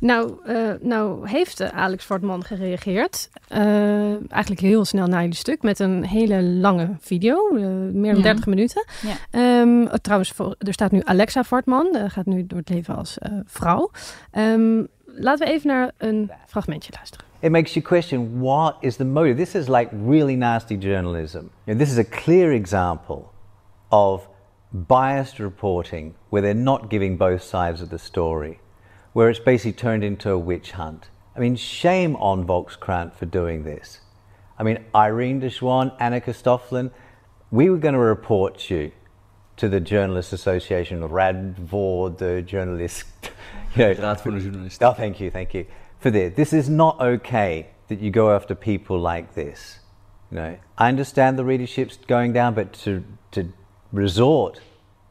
Nou, 0.00 0.32
eh, 0.46 0.70
nou 0.80 1.28
heeft 1.28 1.60
eh, 1.60 1.68
Alex 1.68 2.04
Fortman 2.04 2.44
gereageerd. 2.44 3.30
eh, 3.48 4.10
eigenlijk 4.32 4.60
heel 4.60 4.84
snel 4.84 5.06
na 5.06 5.20
jullie 5.20 5.34
stuk 5.34 5.62
met 5.62 5.78
een 5.78 6.04
hele 6.04 6.42
lange 6.42 6.96
video. 7.00 7.52
meer 7.52 8.12
dan 8.12 8.16
Ja. 8.16 8.22
30 8.22 8.46
minuten. 8.46 8.84
Ja. 9.02 9.14
Ehm, 9.30 9.82
oh, 9.82 9.92
trouwens, 9.94 10.30
voor- 10.30 10.54
er 10.58 10.72
staat 10.72 10.90
nu 10.90 11.00
Alexa 11.04 11.44
Fortman. 11.44 11.94
eh, 11.94 12.04
gaat 12.10 12.26
nu 12.26 12.46
door 12.46 12.58
het 12.58 12.68
leven 12.68 12.96
als 12.96 13.18
eh, 13.18 13.32
vrouw. 13.44 13.90
Ehm, 14.30 14.82
laten 15.06 15.46
we 15.46 15.52
even 15.52 15.66
naar 15.68 15.90
een 15.96 16.30
fragmentje 16.46 16.92
luisteren. 16.96 17.26
It 17.40 17.50
makes 17.50 17.72
you 17.74 17.84
question 17.84 18.40
what 18.40 18.74
is 18.80 18.96
the 18.96 19.04
motive. 19.04 19.34
This 19.36 19.54
is 19.54 19.68
like 19.68 19.88
really 20.06 20.34
nasty 20.34 20.74
journalism. 20.74 21.36
You 21.38 21.48
know, 21.64 21.78
this 21.78 21.90
is 21.90 21.98
a 21.98 22.08
clear 22.10 22.52
example 22.52 23.22
of 23.88 24.28
biased 24.72 25.38
reporting 25.38 26.14
where 26.30 26.42
they're 26.42 26.54
not 26.54 26.90
giving 26.90 27.16
both 27.16 27.42
sides 27.42 27.80
of 27.80 27.90
the 27.90 27.98
story, 27.98 28.60
where 29.12 29.30
it's 29.30 29.40
basically 29.40 29.72
turned 29.72 30.04
into 30.04 30.30
a 30.30 30.38
witch 30.38 30.72
hunt. 30.72 31.08
I 31.36 31.40
mean, 31.40 31.56
shame 31.56 32.16
on 32.16 32.46
Volkskrant 32.46 33.14
for 33.14 33.26
doing 33.26 33.64
this. 33.64 34.00
I 34.58 34.64
mean, 34.64 34.84
Irene 34.94 35.38
de 35.38 35.50
Schwan, 35.50 35.96
Annika 35.98 36.34
Stofflin, 36.34 36.90
we 37.50 37.70
were 37.70 37.78
going 37.78 37.94
to 37.94 38.00
report 38.00 38.68
you 38.68 38.92
to 39.56 39.68
the 39.68 39.80
Journalists 39.80 40.32
Association, 40.32 41.02
Radvor, 41.04 42.10
the 42.10 42.42
journalist, 42.42 43.04
you 43.76 43.84
know, 43.84 43.94
Raad 43.94 44.20
voor 44.20 44.32
de 44.32 44.40
journalist. 44.40 44.82
Oh, 44.82 44.92
thank 44.92 45.20
you, 45.20 45.30
thank 45.30 45.54
you 45.54 45.66
for 45.98 46.10
this. 46.10 46.34
This 46.34 46.52
is 46.52 46.68
not 46.68 47.00
okay 47.00 47.68
that 47.88 48.00
you 48.00 48.10
go 48.10 48.34
after 48.34 48.54
people 48.54 48.98
like 48.98 49.34
this. 49.34 49.80
You 50.30 50.36
know, 50.36 50.58
I 50.76 50.88
understand 50.88 51.38
the 51.38 51.44
readership's 51.44 51.96
going 51.96 52.32
down, 52.32 52.54
but 52.54 52.72
to 52.84 53.04
to 53.32 53.52
resort 53.92 54.60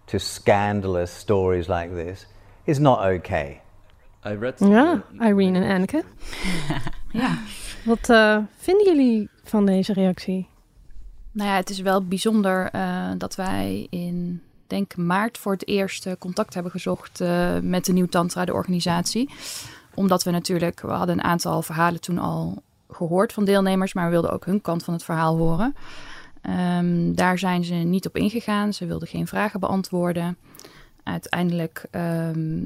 to 0.05 0.17
scandalous 0.17 1.17
stories 1.17 1.67
like 1.67 1.93
this 1.93 2.27
is 2.63 2.79
not 2.79 2.99
okay. 2.99 3.61
I 4.25 4.33
read... 4.33 4.59
Ja, 4.59 5.03
Irene 5.19 5.59
en 5.59 5.75
Anneke. 5.75 6.03
Ja. 7.11 7.37
Wat 7.85 8.09
eh, 8.09 8.37
vinden 8.57 8.85
jullie 8.85 9.29
van 9.43 9.65
deze 9.65 9.93
reactie? 9.93 10.47
Nou 11.37 11.49
ja, 11.49 11.55
het 11.55 11.69
is 11.69 11.79
wel 11.79 12.07
bijzonder 12.07 12.69
eh, 12.71 13.11
dat 13.17 13.35
wij 13.35 13.87
in, 13.89 14.41
denk 14.67 14.95
maart 14.95 15.37
voor 15.37 15.51
het 15.51 15.67
eerst 15.67 16.05
eh, 16.05 16.13
contact 16.19 16.53
hebben 16.53 16.71
gezocht 16.71 17.21
eh, 17.21 17.59
met 17.61 17.85
de 17.85 17.93
Nieuw 17.93 18.07
Tantra, 18.07 18.45
de 18.45 18.53
organisatie. 18.53 19.29
Omdat 19.93 20.23
we 20.23 20.31
natuurlijk, 20.31 20.81
we 20.81 20.91
hadden 20.91 21.17
een 21.17 21.23
aantal 21.23 21.61
verhalen 21.61 22.01
toen 22.01 22.17
al 22.17 22.61
gehoord 22.89 23.33
van 23.33 23.45
deelnemers, 23.45 23.93
maar 23.93 24.05
we 24.05 24.11
wilden 24.11 24.31
ook 24.31 24.45
hun 24.45 24.61
kant 24.61 24.83
van 24.83 24.93
het 24.93 25.03
verhaal 25.03 25.37
horen. 25.37 25.75
Ehm, 26.47 27.13
daar 27.13 27.39
zijn 27.39 27.63
ze 27.63 27.73
niet 27.73 28.07
op 28.07 28.17
ingegaan. 28.17 28.73
Ze 28.73 28.85
wilden 28.85 29.07
geen 29.07 29.27
vragen 29.27 29.59
beantwoorden. 29.59 30.37
Uiteindelijk 31.03 31.85
ehm, 31.91 32.59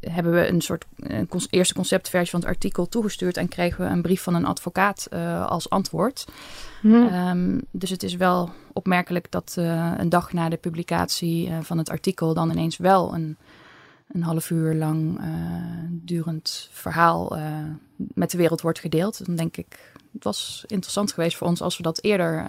hebben 0.00 0.32
we 0.32 0.48
een 0.48 0.60
soort 0.60 0.84
een 0.96 1.28
eerste 1.50 1.74
conceptversie 1.74 2.30
van 2.30 2.40
het 2.40 2.48
artikel 2.48 2.88
toegestuurd 2.88 3.36
en 3.36 3.48
kregen 3.48 3.84
we 3.84 3.90
een 3.90 4.02
brief 4.02 4.22
van 4.22 4.34
een 4.34 4.44
advocaat 4.44 5.06
eh, 5.10 5.46
als 5.46 5.70
antwoord. 5.70 6.26
Hm. 6.80 6.94
Ehm, 6.94 7.58
dus 7.70 7.90
het 7.90 8.02
is 8.02 8.16
wel 8.16 8.50
opmerkelijk 8.72 9.30
dat 9.30 9.54
eh, 9.58 9.92
een 9.96 10.08
dag 10.08 10.32
na 10.32 10.48
de 10.48 10.56
publicatie 10.56 11.48
eh, 11.48 11.58
van 11.60 11.78
het 11.78 11.90
artikel 11.90 12.34
dan 12.34 12.50
ineens 12.50 12.76
wel 12.76 13.14
een, 13.14 13.36
een 14.12 14.22
half 14.22 14.50
uur 14.50 14.74
lang 14.74 15.20
durend 15.90 16.68
verhaal 16.72 17.38
met 17.96 18.30
de 18.30 18.38
wereld 18.38 18.60
wordt 18.60 18.78
gedeeld. 18.78 19.26
Dan 19.26 19.36
denk 19.36 19.56
ik, 19.56 19.92
het 20.12 20.24
was 20.24 20.64
interessant 20.66 21.12
geweest 21.12 21.36
voor 21.36 21.46
ons 21.46 21.62
als 21.62 21.76
we 21.76 21.82
dat 21.82 22.02
eerder 22.02 22.46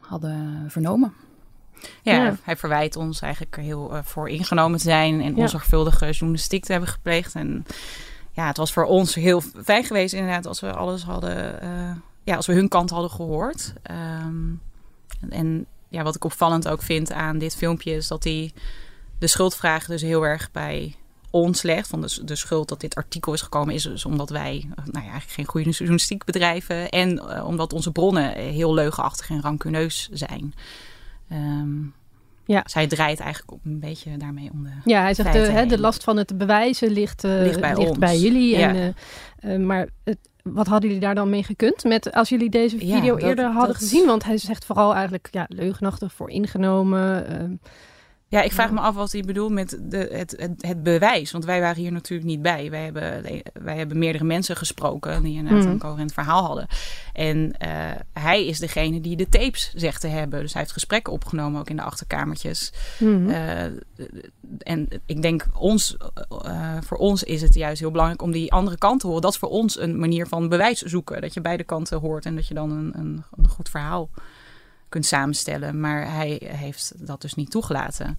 hadden 0.00 0.64
vernomen. 0.70 1.12
Ja, 2.02 2.14
Ja. 2.24 2.36
hij 2.42 2.56
verwijt 2.56 2.96
ons 2.96 3.20
eigenlijk 3.20 3.56
er 3.56 3.62
heel 3.62 3.94
eh, 3.96 4.02
voor 4.02 4.28
ingenomen 4.28 4.78
te 4.78 4.84
zijn 4.84 5.20
en 5.20 5.34
Ja. 5.36 5.42
onzorgvuldige 5.42 6.10
journalistiek 6.10 6.64
te 6.64 6.72
hebben 6.72 6.90
gepleegd. 6.90 7.34
En 7.34 7.64
ja, 8.32 8.46
het 8.46 8.56
was 8.56 8.72
voor 8.72 8.84
ons 8.84 9.14
heel 9.14 9.40
fijn 9.40 9.84
geweest 9.84 10.14
inderdaad 10.14 10.46
als 10.46 10.60
we 10.60 10.72
alles 10.72 11.02
hadden, 11.02 11.60
eh, 11.60 11.92
ja, 12.24 12.36
als 12.36 12.46
we 12.46 12.52
hun 12.54 12.68
kant 12.68 12.90
hadden 12.90 13.10
gehoord. 13.10 13.72
Ehm, 13.82 14.44
en 15.28 15.66
ja, 15.88 16.02
wat 16.02 16.14
ik 16.14 16.24
opvallend 16.24 16.68
ook 16.68 16.82
vind 16.82 17.12
aan 17.12 17.38
dit 17.38 17.56
filmpje 17.56 17.92
is 17.92 18.08
dat 18.08 18.24
hij 18.24 18.52
de 19.18 19.26
schuldvraag 19.26 19.86
dus 19.86 20.02
heel 20.02 20.22
erg 20.26 20.50
bij 20.52 20.94
ons 21.30 21.62
legt. 21.62 21.88
Van 21.88 22.00
de, 22.00 22.24
de 22.24 22.36
schuld 22.36 22.68
dat 22.68 22.80
dit 22.80 22.94
artikel 22.94 23.32
is 23.32 23.42
gekomen 23.42 23.74
is 23.74 23.82
dus 23.82 24.04
omdat 24.04 24.30
wij 24.30 24.64
nou 24.74 24.86
ja, 24.92 25.00
eigenlijk 25.00 25.30
geen 25.30 25.46
goede 25.46 25.70
journalistiek 25.70 26.24
bedrijven. 26.24 26.88
En 26.88 27.12
uh, 27.12 27.46
omdat 27.46 27.72
onze 27.72 27.92
bronnen 27.92 28.32
heel 28.32 28.74
leugenachtig 28.74 29.30
en 29.30 29.42
rancuneus 29.42 30.08
zijn. 30.12 30.54
Um, 31.32 31.94
ja. 32.46 32.62
Zij 32.66 32.86
draait 32.86 33.20
eigenlijk 33.20 33.64
een 33.64 33.80
beetje 33.80 34.16
daarmee 34.16 34.50
om 34.52 34.62
de. 34.62 34.70
Ja, 34.84 35.00
hij 35.00 35.14
zegt 35.14 35.32
de, 35.32 35.38
hè, 35.38 35.66
de 35.66 35.78
last 35.78 36.04
van 36.04 36.16
het 36.16 36.38
bewijzen 36.38 36.90
ligt, 36.90 37.24
uh, 37.24 37.40
ligt, 37.40 37.60
bij, 37.60 37.76
ligt 37.76 37.98
bij, 37.98 38.18
jullie. 38.18 38.58
Ja. 38.58 38.74
En, 38.74 38.94
uh, 39.60 39.66
maar 39.66 39.88
het, 40.04 40.18
wat 40.42 40.66
hadden 40.66 40.88
jullie 40.88 41.04
daar 41.04 41.14
dan 41.14 41.30
mee 41.30 41.42
gekund? 41.42 41.84
Met, 41.84 42.12
als 42.12 42.28
jullie 42.28 42.50
deze 42.50 42.78
video 42.78 42.96
ja, 42.96 43.10
dat, 43.10 43.22
eerder 43.22 43.44
hadden 43.44 43.66
dat... 43.66 43.76
gezien? 43.76 44.06
Want 44.06 44.24
hij 44.24 44.38
zegt 44.38 44.64
vooral 44.64 44.94
eigenlijk 44.94 45.28
ja, 45.30 45.44
leugenachtig 45.48 46.12
voor 46.12 46.30
ingenomen. 46.30 47.60
Ja, 48.28 48.42
ik 48.42 48.52
vraag 48.52 48.70
me 48.70 48.80
af 48.80 48.94
wat 48.94 49.12
hij 49.12 49.22
bedoelt 49.22 49.52
met 49.52 49.78
de, 49.82 50.08
het, 50.12 50.34
het, 50.36 50.52
het, 50.60 50.82
bewijs. 50.82 51.32
Want 51.32 51.44
wij 51.44 51.60
waren 51.60 51.82
hier 51.82 51.92
natuurlijk 51.92 52.28
niet 52.28 52.42
bij. 52.42 52.70
Wij 52.70 52.84
hebben, 52.84 53.22
wij 53.52 53.76
hebben 53.76 53.98
meerdere 53.98 54.24
mensen 54.24 54.56
gesproken 54.56 55.22
die 55.22 55.36
inderdaad 55.36 55.64
mm. 55.64 55.70
een 55.70 55.78
coherent 55.78 56.12
verhaal 56.12 56.44
hadden. 56.44 56.66
En 57.12 57.38
uh, 57.38 57.90
hij 58.12 58.46
is 58.46 58.58
degene 58.58 59.00
die 59.00 59.16
de 59.16 59.28
tapes 59.28 59.72
zegt 59.74 60.00
te 60.00 60.06
hebben. 60.06 60.40
Dus 60.40 60.52
hij 60.52 60.60
heeft 60.60 60.72
gesprekken 60.72 61.12
opgenomen 61.12 61.60
ook 61.60 61.70
in 61.70 61.76
de 61.76 61.82
achterkamertjes. 61.82 62.72
Mm. 62.98 63.28
Uh, 63.28 63.62
en 64.58 64.88
ik 65.06 65.22
denk, 65.22 65.46
ons, 65.58 65.96
uh, 66.44 66.76
voor 66.80 66.98
ons 66.98 67.22
is 67.22 67.42
het 67.42 67.54
juist 67.54 67.80
heel 67.80 67.90
belangrijk 67.90 68.22
om 68.22 68.32
die 68.32 68.52
andere 68.52 68.78
kant 68.78 69.00
te 69.00 69.06
horen. 69.06 69.22
Dat 69.22 69.32
is 69.32 69.38
voor 69.38 69.48
ons 69.48 69.80
een 69.80 69.98
manier 69.98 70.26
van 70.26 70.48
bewijs 70.48 70.80
zoeken. 70.80 71.20
Dat 71.20 71.34
je 71.34 71.40
beide 71.40 71.64
kanten 71.64 72.00
hoort 72.00 72.26
en 72.26 72.34
dat 72.34 72.48
je 72.48 72.54
dan 72.54 72.70
een, 72.70 72.92
een, 72.94 73.24
een 73.36 73.48
goed 73.48 73.68
verhaal 73.68 74.10
kunt 74.88 75.06
samenstellen. 75.06 75.80
Maar 75.80 76.12
hij 76.12 76.40
heeft 76.44 76.92
dat 76.96 77.20
dus 77.20 77.34
niet 77.34 77.50
toegelaten. 77.50 78.18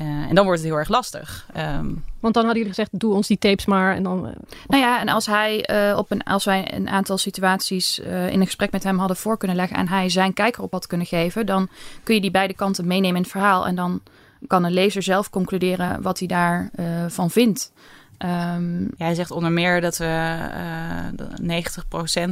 Uh, 0.00 0.08
en 0.08 0.34
dan 0.34 0.44
wordt 0.44 0.60
het 0.60 0.68
heel 0.68 0.78
erg 0.78 0.88
lastig. 0.88 1.46
Um, 1.56 2.04
Want 2.20 2.34
dan 2.34 2.44
hadden 2.44 2.62
jullie 2.62 2.68
gezegd, 2.68 2.90
doe 2.92 3.14
ons 3.14 3.26
die 3.26 3.38
tapes 3.38 3.66
maar. 3.66 3.94
En 3.94 4.02
dan, 4.02 4.26
uh, 4.26 4.32
nou 4.66 4.82
ja, 4.82 5.00
en 5.00 5.08
als, 5.08 5.26
hij, 5.26 5.68
uh, 5.70 5.98
op 5.98 6.10
een, 6.10 6.22
als 6.22 6.44
wij 6.44 6.74
een 6.74 6.88
aantal 6.88 7.18
situaties 7.18 7.98
in 7.98 8.40
een 8.40 8.46
gesprek 8.46 8.70
met 8.70 8.82
hem 8.82 8.98
hadden 8.98 9.16
voor 9.16 9.36
kunnen 9.36 9.56
leggen... 9.56 9.76
en 9.76 9.88
hij 9.88 10.08
zijn 10.08 10.32
kijker 10.32 10.62
op 10.62 10.72
had 10.72 10.86
kunnen 10.86 11.06
geven... 11.06 11.46
dan 11.46 11.68
kun 12.02 12.14
je 12.14 12.20
die 12.20 12.30
beide 12.30 12.54
kanten 12.54 12.86
meenemen 12.86 13.16
in 13.16 13.22
het 13.22 13.30
verhaal. 13.30 13.66
En 13.66 13.74
dan 13.74 14.00
kan 14.46 14.64
een 14.64 14.72
lezer 14.72 15.02
zelf 15.02 15.30
concluderen 15.30 16.02
wat 16.02 16.18
hij 16.18 16.28
daarvan 16.28 17.10
van 17.10 17.30
vindt. 17.30 17.72
Um, 18.18 18.82
ja, 18.82 19.04
hij 19.04 19.14
zegt 19.14 19.30
onder 19.30 19.52
meer 19.52 19.80
dat 19.80 19.96
we 19.96 20.38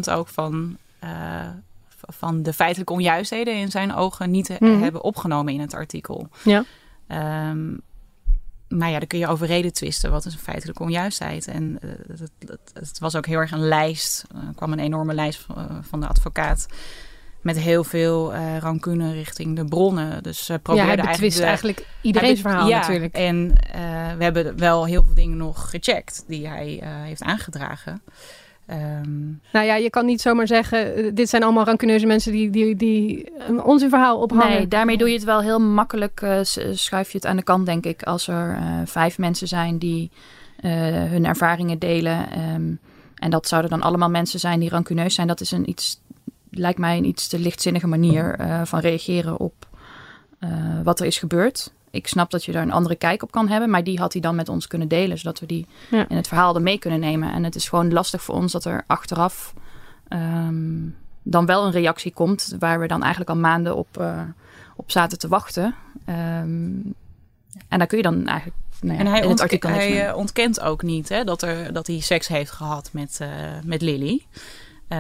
90% 0.09 0.12
ook 0.12 0.29
van 0.29 0.77
van 2.12 2.43
de 2.43 2.52
feitelijke 2.52 2.93
onjuistheden 2.93 3.55
in 3.55 3.71
zijn 3.71 3.95
ogen 3.95 4.31
niet 4.31 4.61
mm. 4.61 4.83
hebben 4.83 5.05
opgenomen 5.05 5.52
in 5.52 5.61
het 5.61 5.75
artikel. 5.75 6.29
Ja. 6.43 6.64
Um, 7.50 7.81
maar 8.71 8.90
ja, 8.90 8.99
daar 8.99 9.07
kun 9.07 9.19
je 9.19 9.26
over 9.26 9.47
reden 9.47 9.73
twisten. 9.73 10.11
Wat 10.11 10.25
is 10.25 10.33
een 10.33 10.38
feitelijke 10.38 10.83
onjuistheid? 10.83 11.47
En 11.47 11.79
uh, 11.85 11.90
het, 12.09 12.31
het, 12.38 12.71
het, 12.73 12.99
was 12.99 13.17
ook 13.17 13.26
heel 13.26 13.38
erg 13.38 13.52
een 13.52 13.69
lijst. 13.69 14.25
Er 14.35 14.55
kwam 14.55 14.73
een 14.73 14.79
enorme 14.79 15.14
lijst 15.14 15.40
van, 15.40 15.59
uh, 15.59 15.76
van 15.81 16.00
de 16.00 16.07
advocaat. 16.07 16.67
Met 17.40 17.59
heel 17.59 17.85
veel 17.85 18.35
uh, 18.35 18.59
rancune 18.59 19.12
richting 19.12 19.57
de 19.57 19.64
bronnen. 19.64 20.23
Dus 20.23 20.50
uh, 20.50 20.57
probeerde 20.62 20.90
ja, 20.90 20.97
hij 20.97 21.05
eigenlijk, 21.05 21.40
eigenlijk 21.40 21.87
iedereen's 22.00 22.40
verhaal 22.40 22.69
ja, 22.69 22.79
natuurlijk. 22.79 23.14
En 23.14 23.49
we 24.19 24.25
hebben 24.25 24.59
wel 24.59 24.87
heel 24.87 25.05
veel 25.05 25.14
dingen 25.14 25.37
nog 25.37 25.71
gecheckt 25.71 26.25
die 26.26 26.49
hij 26.49 26.83
heeft 26.85 27.23
aangedragen. 27.23 28.02
Um... 28.73 29.41
Nou 29.53 29.67
ja, 29.67 29.75
je 29.75 29.91
kan 29.91 30.07
niet 30.07 30.21
zomaar 30.21 30.47
zeggen, 30.47 30.95
eh, 30.95 31.11
dit 31.15 31.29
zijn 31.29 31.43
allemaal 31.43 31.65
rancuneuze 31.65 32.07
mensen 32.07 32.33
die, 32.33 32.50
die, 32.50 32.77
die 32.77 33.31
ons 33.65 33.85
verhaal 33.89 34.19
ophangen. 34.19 34.57
Nee, 34.57 34.69
daarmee 34.69 34.97
doe 34.97 35.09
je 35.09 35.15
het 35.15 35.25
wel 35.25 35.41
heel 35.41 35.61
makkelijk, 35.61 36.21
uh, 36.21 36.39
schuif 36.73 37.11
je 37.11 37.17
het 37.17 37.27
aan 37.27 37.37
de 37.37 37.43
kant, 37.43 37.67
denk 37.67 37.85
ik. 37.85 38.03
Als 38.03 38.29
er 38.29 38.59
uh, 38.61 38.81
vijf 38.85 39.19
mensen 39.19 39.49
zijn 39.49 39.79
die 39.79 40.11
uh, 40.61 40.71
hun 41.05 41.25
ervaringen 41.25 41.79
delen. 41.79 42.29
Um, 42.55 42.79
en 43.15 43.31
dat 43.31 43.49
zouden 43.49 43.71
dan 43.71 43.83
allemaal 43.83 44.11
mensen 44.11 44.41
zijn 44.41 44.61
die 44.61 44.71
rancuneus 44.71 45.15
zijn. 45.15 45.27
Dat 45.27 45.41
is 45.41 45.50
een 45.50 45.69
iets, 45.69 46.00
lijkt 46.50 46.79
mij 46.79 46.97
een 46.97 47.05
iets 47.05 47.29
te 47.29 47.39
lichtzinnige 47.39 47.87
manier 47.87 48.39
van 48.65 48.81
reageren 48.81 49.39
op 49.39 49.69
wat 50.82 51.00
er 51.00 51.06
is 51.06 51.18
gebeurd 51.18 51.73
ik 51.90 52.06
snap 52.06 52.30
dat 52.30 52.44
je 52.44 52.52
daar 52.52 52.62
een 52.62 52.73
andere 52.73 52.94
kijk 52.94 53.23
op 53.23 53.30
kan 53.30 53.49
hebben. 53.49 53.70
Maar 53.70 53.85
die 53.85 53.99
had 53.99 54.12
hij 54.12 54.23
dan 54.23 54.35
met 54.35 54.49
ons 54.49 54.66
kunnen 54.66 54.88
delen. 54.88 55.18
Zodat 55.18 55.40
we 55.40 55.47
die 55.47 55.66
in 55.90 56.16
het 56.16 56.28
verhaal 56.28 56.54
er 56.54 56.62
mee 56.62 56.78
kunnen 56.78 57.00
nemen. 57.00 57.32
En 57.32 57.44
het 57.44 57.54
is 57.54 57.68
gewoon 57.68 57.92
lastig 57.92 58.23
voor 58.23 58.35
ons 58.35 58.52
dat 58.52 58.64
er 58.64 58.85
achteraf 58.87 59.54
um, 60.09 60.97
dan 61.23 61.47
wel 61.47 61.64
een 61.64 61.73
reactie 61.73 62.12
komt. 62.12 62.56
Waar 62.59 62.80
we 62.80 62.87
dan 62.87 63.00
eigenlijk 63.00 63.30
al 63.30 63.37
maanden 63.37 63.76
op, 63.76 63.99
uh, 64.00 64.23
op 64.76 64.90
zaten 64.90 65.18
te 65.18 65.28
wachten. 65.28 65.75
Um, 66.09 66.94
en 67.68 67.78
daar 67.78 67.87
kun 67.87 67.97
je 67.97 68.02
dan 68.02 68.26
eigenlijk. 68.26 68.59
Nou 68.80 68.94
ja, 68.94 69.00
en 69.00 69.06
hij, 69.06 70.09
uh, 70.09 70.16
ontkent 70.16 70.61
ook 70.61 70.82
niet 70.82 71.09
hè, 71.09 71.25
dat, 71.25 71.42
er, 71.42 71.73
dat 71.73 71.87
hij 71.87 72.00
seks 72.00 72.28
heeft 72.28 72.50
gehad 72.50 72.90
met, 72.92 73.18
uh, 73.23 73.28
met 73.64 73.82
Lily. 73.82 74.26
Uh, 74.88 74.99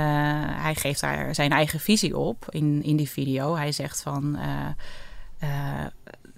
hij 0.62 0.74
geeft 0.74 1.00
daar 1.00 1.34
zijn 1.34 1.50
eigen 1.50 1.80
visie 1.80 2.16
op 2.16 2.46
in, 2.48 2.82
in 2.82 2.96
die 2.96 3.10
video. 3.10 3.56
Hij 3.56 3.72
zegt 3.72 4.02
van 4.02 4.38
Uh. 5.42 5.90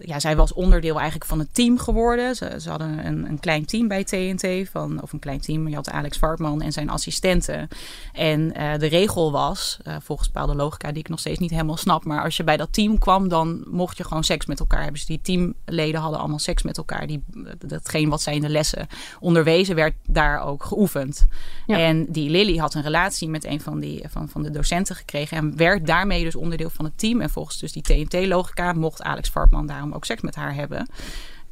Ja, 0.05 0.21
zij 0.21 0.37
was 0.37 0.53
onderdeel 0.53 0.95
eigenlijk 0.97 1.25
van 1.25 1.39
het 1.39 1.55
team 1.55 1.79
geworden. 1.79 2.35
Ze, 2.35 2.57
ze 2.61 2.71
hadden 2.71 3.07
een, 3.07 3.29
een, 3.29 3.41
klein 3.41 3.65
team 3.65 3.89
bij 3.89 4.05
TNT, 4.05 4.69
van, 4.71 5.03
of 5.03 5.13
een 5.13 5.19
klein 5.19 5.41
team. 5.41 5.69
Je 5.69 5.75
had 5.75 5.91
Alex 5.91 6.19
Vartman 6.19 6.63
en 6.63 6.73
zijn 6.73 6.91
assistenten. 6.91 7.69
En 8.13 8.41
uh, 8.41 8.79
de 8.79 8.87
regel 8.87 9.33
was, 9.33 9.79
uh, 9.87 9.97
volgens 10.01 10.31
bepaalde 10.31 10.55
logica 10.55 10.89
die 10.89 11.03
ik 11.03 11.09
nog 11.09 11.19
steeds 11.19 11.39
niet 11.39 11.51
helemaal 11.51 11.77
snap, 11.77 12.05
maar 12.05 12.23
als 12.23 12.37
je 12.37 12.45
bij 12.45 12.57
dat 12.57 12.73
team 12.73 12.99
kwam, 12.99 13.29
dan 13.29 13.65
mocht 13.67 13.97
je 13.97 14.05
gewoon 14.05 14.25
seks 14.25 14.47
met 14.47 14.61
elkaar 14.61 14.83
hebben. 14.83 14.99
Dus 14.99 15.07
die 15.07 15.21
teamleden 15.23 16.01
hadden 16.01 16.19
allemaal 16.19 16.39
seks 16.39 16.63
met 16.63 16.77
elkaar. 16.77 17.07
Die, 17.07 17.25
datgene 17.59 18.09
wat 18.09 18.23
zij 18.23 18.35
in 18.35 18.41
de 18.41 18.49
lessen 18.49 18.87
onderwezen 19.21 19.75
werd, 19.75 19.95
daar 20.07 20.43
ook 20.43 20.65
geoefend. 20.65 21.27
Ja. 21.67 21.79
En 21.79 22.07
die 22.13 22.31
Lily 22.31 22.57
had 22.57 22.75
een 22.75 22.83
relatie 22.83 23.29
met 23.29 23.45
een 23.45 23.61
van, 23.61 23.81
die, 23.81 24.05
van, 24.09 24.29
van 24.29 24.43
de 24.43 24.51
docenten 24.51 24.97
gekregen 24.97 25.37
en 25.37 25.57
werd 25.57 25.87
daarmee 25.87 26.25
dus 26.25 26.37
onderdeel 26.37 26.71
van 26.71 26.85
het 26.85 26.99
team. 26.99 27.21
En 27.21 27.31
volgens 27.31 27.59
dus 27.59 27.73
die 27.73 27.83
TNT-logica 27.83 28.73
mocht 28.73 29.03
Alex 29.03 29.31
Vartman 29.31 29.67
daarom 29.67 29.92
ook 29.95 30.05
seks 30.05 30.21
met 30.21 30.35
haar 30.35 30.55
hebben. 30.55 30.89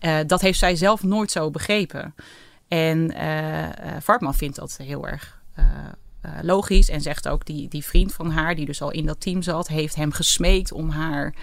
Uh, 0.01 0.19
dat 0.27 0.41
heeft 0.41 0.59
zij 0.59 0.77
zelf 0.77 1.03
nooit 1.03 1.31
zo 1.31 1.51
begrepen. 1.51 2.15
En 2.69 3.15
uh, 3.17 3.69
Vartman 4.01 4.35
vindt 4.35 4.57
dat 4.57 4.77
heel 4.83 5.09
erg 5.09 5.39
logisch. 6.43 6.89
En 6.89 7.01
zegt 7.01 7.29
ook, 7.29 7.47
die, 7.47 7.69
die 7.69 7.85
vriend 7.85 8.15
van 8.15 8.31
haar, 8.31 8.55
die 8.55 8.67
dus 8.67 8.83
al 8.83 8.91
in 8.91 9.07
dat 9.07 9.21
team 9.21 9.43
zat, 9.43 9.69
heeft 9.69 9.95
hem 9.95 10.13
gesmeekt 10.13 10.73
om 10.73 10.91
haar 10.91 11.35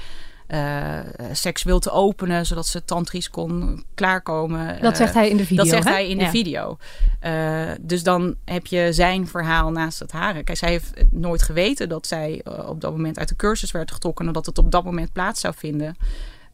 uh, 0.47 0.99
seksueel 1.31 1.79
te 1.79 1.91
openen, 1.91 2.45
zodat 2.45 2.67
ze 2.67 2.85
tantrisch 2.85 3.29
kon 3.29 3.83
klaarkomen. 3.93 4.81
Dat 4.81 4.97
zegt 4.97 5.13
hij 5.13 5.29
in 5.29 5.37
de 5.37 5.45
video. 5.45 5.63
Dat 5.63 5.73
zegt 5.73 5.87
hè? 5.87 5.91
hij 5.91 6.09
in 6.09 6.17
de 6.17 6.23
ja. 6.23 6.29
video. 6.29 6.77
Uh, 7.25 7.71
dus 7.81 8.03
dan 8.03 8.35
heb 8.45 8.65
je 8.65 8.87
zijn 8.93 9.27
verhaal 9.27 9.71
naast 9.71 9.99
het 9.99 10.11
hare. 10.11 10.43
Kijk, 10.43 10.57
zij 10.57 10.69
heeft 10.69 10.93
nooit 11.11 11.41
geweten 11.41 11.89
dat 11.89 12.07
zij 12.07 12.41
uh, 12.47 12.69
op 12.69 12.81
dat 12.81 12.91
moment 12.91 13.19
uit 13.19 13.29
de 13.29 13.35
cursus 13.35 13.71
werd 13.71 13.91
getrokken 13.91 14.27
en 14.27 14.33
dat 14.33 14.45
het 14.45 14.57
op 14.57 14.71
dat 14.71 14.83
moment 14.83 15.11
plaats 15.11 15.41
zou 15.41 15.53
vinden. 15.57 15.97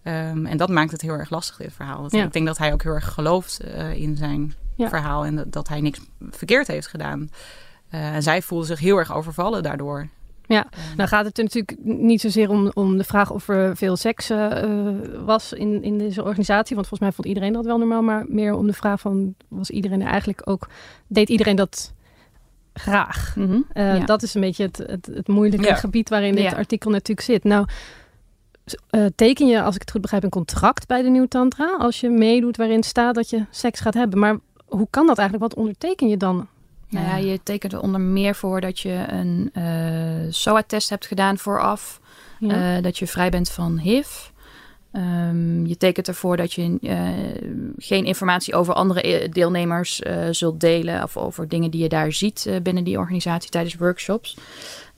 Um, 0.04 0.46
en 0.46 0.58
dat 0.58 0.70
maakt 0.70 0.92
het 0.92 1.02
heel 1.02 1.14
erg 1.14 1.30
lastig, 1.30 1.58
dit 1.58 1.74
verhaal. 1.74 2.06
Ja. 2.10 2.24
Ik 2.24 2.34
denk 2.34 2.46
dat 2.46 2.58
hij 2.58 2.74
ook 2.74 2.84
heel 2.84 2.92
erg 2.92 3.14
gelooft 3.14 3.60
uh, 3.66 3.94
in 3.94 4.16
zijn 4.16 4.54
ja. 4.76 4.90
verhaal 4.90 5.26
en 5.26 5.36
dat, 5.36 5.52
dat, 5.52 5.68
hij 5.68 5.82
niks 5.82 6.00
verkeerd 6.30 6.68
heeft 6.68 6.88
gedaan. 6.88 7.30
Uh, 7.94 8.16
en 8.16 8.24
zij 8.24 8.42
voelde 8.42 8.66
zich 8.66 8.80
heel 8.80 8.98
erg 8.98 9.16
overvallen 9.16 9.64
daardoor. 9.64 10.08
Ja, 10.46 10.68
nou 10.96 11.10
gaat 11.10 11.26
het 11.26 11.38
er 11.38 11.44
natuurlijk 11.44 11.78
niet 11.84 12.22
zozeer 12.22 12.50
om, 12.50 12.72
om 12.74 12.98
de 12.98 13.04
vraag 13.04 13.32
of 13.32 13.48
er 13.48 13.78
veel 13.78 13.96
seks 13.96 14.32
uh, 14.32 14.58
was 15.26 15.54
in, 15.54 15.84
in 15.84 15.98
deze 15.98 16.24
organisatie. 16.24 16.76
Want 16.76 16.88
volgens 16.88 17.00
mij 17.00 17.12
vond 17.12 17.28
iedereen 17.28 17.54
dat 17.54 17.66
wel 17.66 17.78
normaal. 17.78 18.02
Maar 18.02 18.26
meer 18.28 18.54
om 18.54 18.68
de 18.68 18.74
vraag 18.74 19.00
van, 19.00 19.36
was 19.48 19.70
iedereen 19.70 20.02
er 20.02 20.08
eigenlijk 20.08 20.42
ook... 20.44 20.68
Deed 21.08 21.30
iedereen 21.30 21.56
dat 21.56 21.94
graag? 22.74 23.36
Mm 23.36 23.48
-hmm. 23.48 23.66
ja. 23.74 24.06
Dat 24.06 24.24
is 24.24 24.34
een 24.34 24.42
beetje 24.42 24.64
het, 24.64 24.78
het, 24.78 25.06
het 25.06 25.28
moeilijke 25.28 25.68
ja. 25.68 25.76
gebied 25.76 26.10
waarin 26.10 26.36
dit 26.36 26.54
artikel 26.54 26.92
natuurlijk 26.92 27.28
zit. 27.28 27.44
Nou 27.44 27.66
uh, 28.92 29.06
teken 29.16 29.48
je, 29.48 29.62
als 29.62 29.76
ik 29.76 29.82
het 29.82 29.92
goed 29.92 30.02
begrijp, 30.02 30.24
een 30.24 30.30
contract 30.30 30.88
bij 30.88 31.02
de 31.02 31.10
Nieuw 31.10 31.28
Tantra 31.28 31.76
als 31.78 32.00
je 32.00 32.10
meedoet 32.10 32.58
waarin 32.58 32.84
staat 32.84 33.16
dat 33.16 33.30
je 33.30 33.46
seks 33.50 33.80
gaat 33.80 33.94
hebben. 33.94 34.20
Maar 34.20 34.38
hoe 34.66 34.88
kan 34.90 35.08
dat 35.08 35.18
eigenlijk? 35.18 35.50
Wat 35.50 35.60
onderteken 35.60 36.08
je 36.08 36.18
dan? 36.18 36.48
Nou 36.90 37.06
ja, 37.06 37.16
je 37.16 37.40
tekent 37.44 37.74
er 37.74 37.82
onder 37.82 38.02
meer 38.02 38.36
voor 38.36 38.62
dat 38.62 38.80
je 38.80 39.06
een 39.08 39.52
uh, 39.58 40.32
SOA-test 40.32 40.90
hebt 40.90 41.06
gedaan 41.06 41.38
vooraf. 41.38 42.02
Ja. 42.40 42.76
Uh, 42.78 42.84
dat 42.84 42.98
je 42.98 43.08
vrij 43.08 43.30
bent 43.30 43.50
van 43.50 43.78
HIV. 43.78 44.32
Um, 44.96 45.66
je 45.66 45.78
tekent 45.78 46.08
ervoor 46.08 46.38
dat 46.38 46.54
je 46.54 46.78
uh, 46.82 47.10
geen 47.78 48.06
informatie 48.06 48.54
over 48.56 48.74
andere 48.74 49.30
deelnemers 49.30 50.02
uh, 50.02 50.28
zult 50.32 50.60
delen. 50.60 51.04
Of 51.04 51.18
over 51.18 51.48
dingen 51.48 51.72
die 51.72 51.82
je 51.82 51.90
daar 51.90 52.12
ziet 52.12 52.46
uh, 52.48 52.56
binnen 52.62 52.84
die 52.84 52.98
organisatie 52.98 53.50
tijdens 53.50 53.76
workshops. 53.76 54.38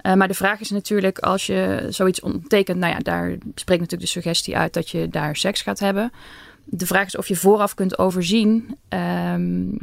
Uh, 0.06 0.14
maar 0.14 0.28
de 0.28 0.34
vraag 0.34 0.60
is 0.60 0.70
natuurlijk, 0.70 1.20
als 1.20 1.46
je 1.46 1.86
zoiets 1.90 2.20
onttekent, 2.20 2.78
nou 2.78 2.94
ja, 2.94 3.00
daar 3.00 3.30
spreekt 3.56 3.82
natuurlijk 3.82 4.02
de 4.02 4.20
suggestie 4.20 4.58
uit 4.58 4.74
dat 4.74 4.90
je 4.90 5.10
daar 5.10 5.36
seks 5.36 5.62
gaat 5.62 5.80
hebben. 5.80 6.12
De 6.64 6.86
vraag 6.86 7.06
is 7.06 7.18
of 7.18 7.28
je 7.28 7.36
vooraf 7.36 7.74
kunt 7.74 7.98
overzien 7.98 8.78
um, 8.90 9.78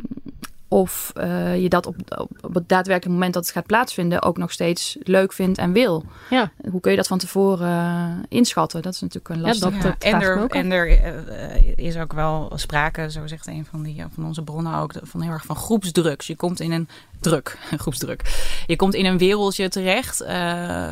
of 0.73 1.13
eh, 1.15 1.63
je 1.63 1.69
dat 1.69 1.87
op, 1.87 1.97
op, 2.41 2.55
het 2.55 2.69
daadwerkelijke 2.69 3.09
moment 3.09 3.35
dat 3.35 3.45
het 3.45 3.53
gaat 3.53 3.67
plaatsvinden 3.67 4.23
ook 4.23 4.37
nog 4.37 4.53
steeds 4.53 4.97
leuk 5.03 5.33
vindt 5.33 5.59
en 5.59 5.73
wil. 5.73 6.05
Ja. 6.31 6.51
Hoe 6.71 6.81
kun 6.81 6.91
je 6.91 6.97
dat 6.97 7.07
van 7.07 7.19
tevoren 7.19 7.69
uh, 7.69 8.23
inschatten? 8.29 8.83
Dat 8.83 8.95
is 8.95 9.01
natuurlijk 9.01 9.35
een 9.35 9.41
lastig. 9.41 9.83
Ja, 9.83 9.97
en 9.99 10.21
er, 10.21 10.51
en 10.51 10.73
er 10.73 10.89
uh, 10.89 11.77
is 11.77 11.97
ook 11.97 12.13
wel 12.13 12.53
sprake, 12.55 13.11
zo 13.11 13.27
zegt 13.27 13.47
een 13.47 13.67
van, 13.71 13.83
die, 13.83 14.05
van 14.15 14.27
onze 14.27 14.43
bronnen 14.43 14.75
ook, 14.75 14.93
van 15.03 15.21
heel 15.21 15.33
erg 15.33 15.45
van 15.45 15.57
groepsdrugs. 15.57 16.27
Je 16.27 16.37
komt 16.37 16.61
in 16.61 16.73
een 16.73 16.89
druk, 17.23 17.59
groepsdruk. 17.83 18.23
Je 18.67 18.77
komt 18.77 18.95
in 18.95 19.05
een 19.05 19.19
wereldje 19.19 19.69
terecht 19.69 20.23
uh, 20.23 20.91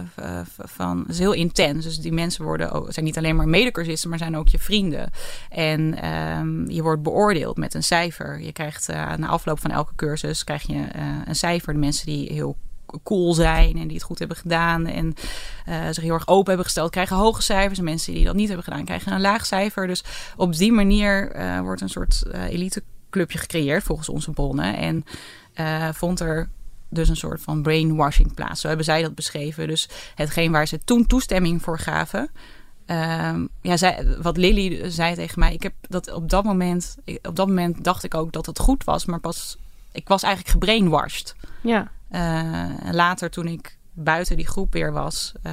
van, 0.58 1.04
is 1.08 1.18
heel 1.18 1.32
intens. 1.32 1.84
Dus 1.84 1.98
die 1.98 2.12
mensen 2.12 2.44
worden 2.44 2.92
zijn 2.92 3.04
niet 3.04 3.18
alleen 3.18 3.36
maar 3.36 3.48
medecursisten, 3.48 4.10
maar 4.10 4.18
zijn 4.18 4.36
ook 4.36 4.48
je 4.48 4.58
vrienden. 4.58 5.10
En 5.48 6.10
um, 6.10 6.70
je 6.70 6.82
wordt 6.82 7.02
beoordeeld 7.02 7.56
met 7.56 7.74
een 7.74 7.82
cijfer. 7.82 8.40
Je 8.40 8.52
krijgt 8.52 8.90
uh, 8.90 9.14
na 9.14 9.26
afloop 9.26 9.60
van 9.60 9.70
elke 9.70 9.94
cursus 9.96 10.44
krijg 10.44 10.62
je 10.66 10.84
een 11.24 11.36
cijfer. 11.36 11.72
De 11.72 11.78
mensen 11.78 12.06
die 12.06 12.32
heel 12.32 12.56
cool 13.02 13.34
zijn 13.34 13.76
en 13.76 13.86
die 13.86 13.96
het 13.96 14.02
goed 14.02 14.18
hebben 14.18 14.36
gedaan 14.36 14.86
en 14.86 15.14
zich 15.90 16.02
heel 16.02 16.14
erg 16.14 16.28
open 16.28 16.46
hebben 16.46 16.64
gesteld, 16.64 16.90
krijgen 16.90 17.16
hoge 17.16 17.42
cijfers. 17.42 17.78
En 17.78 17.84
mensen 17.84 18.14
die 18.14 18.24
dat 18.24 18.34
niet 18.34 18.46
hebben 18.46 18.64
gedaan, 18.64 18.84
krijgen 18.84 19.12
een 19.12 19.20
laag 19.20 19.46
cijfer. 19.46 19.86
Dus 19.86 20.04
op 20.36 20.56
die 20.56 20.72
manier 20.72 21.32
wordt 21.62 21.80
een 21.80 21.88
soort 21.88 22.22
uh, 22.26 22.52
eliteclubje 23.10 23.38
gecreëerd 23.38 23.82
volgens 23.82 24.08
onze 24.08 24.30
bronnen. 24.30 24.76
En 24.76 25.04
vond 25.94 26.20
er 26.20 26.48
dus 26.88 27.08
een 27.08 27.16
soort 27.16 27.40
van 27.40 27.62
brainwashing 27.62 28.34
plaats. 28.34 28.60
Zo 28.60 28.68
hebben 28.68 28.84
zij 28.84 29.02
dat 29.02 29.14
beschreven. 29.14 29.68
Dus 29.68 29.88
hetgeen 30.14 30.52
waar 30.52 30.66
ze 30.66 30.84
toen 30.84 31.06
toestemming 31.06 31.62
voor 31.62 31.78
gaven. 31.78 32.30
Um, 32.86 33.48
ja, 33.60 33.76
zij, 33.76 34.16
wat 34.22 34.36
Lily 34.36 34.90
zei 34.90 35.14
tegen 35.14 35.38
mij, 35.38 35.52
ik 35.52 35.62
heb 35.62 35.74
dat 35.80 36.12
op 36.12 36.28
dat 36.28 36.44
moment, 36.44 36.96
op 37.22 37.36
dat 37.36 37.46
moment 37.46 37.84
dacht 37.84 38.04
ik 38.04 38.14
ook 38.14 38.32
dat 38.32 38.46
het 38.46 38.58
goed 38.58 38.84
was, 38.84 39.04
maar 39.04 39.20
pas, 39.20 39.58
ik 39.92 40.08
was 40.08 40.22
eigenlijk 40.22 40.52
gebrainwashed. 40.52 41.34
Ja. 41.62 41.90
Uh, 42.10 42.92
later, 42.92 43.30
toen 43.30 43.46
ik 43.46 43.78
buiten 43.92 44.36
die 44.36 44.46
groep 44.46 44.72
weer 44.72 44.92
was, 44.92 45.32
uh, 45.42 45.52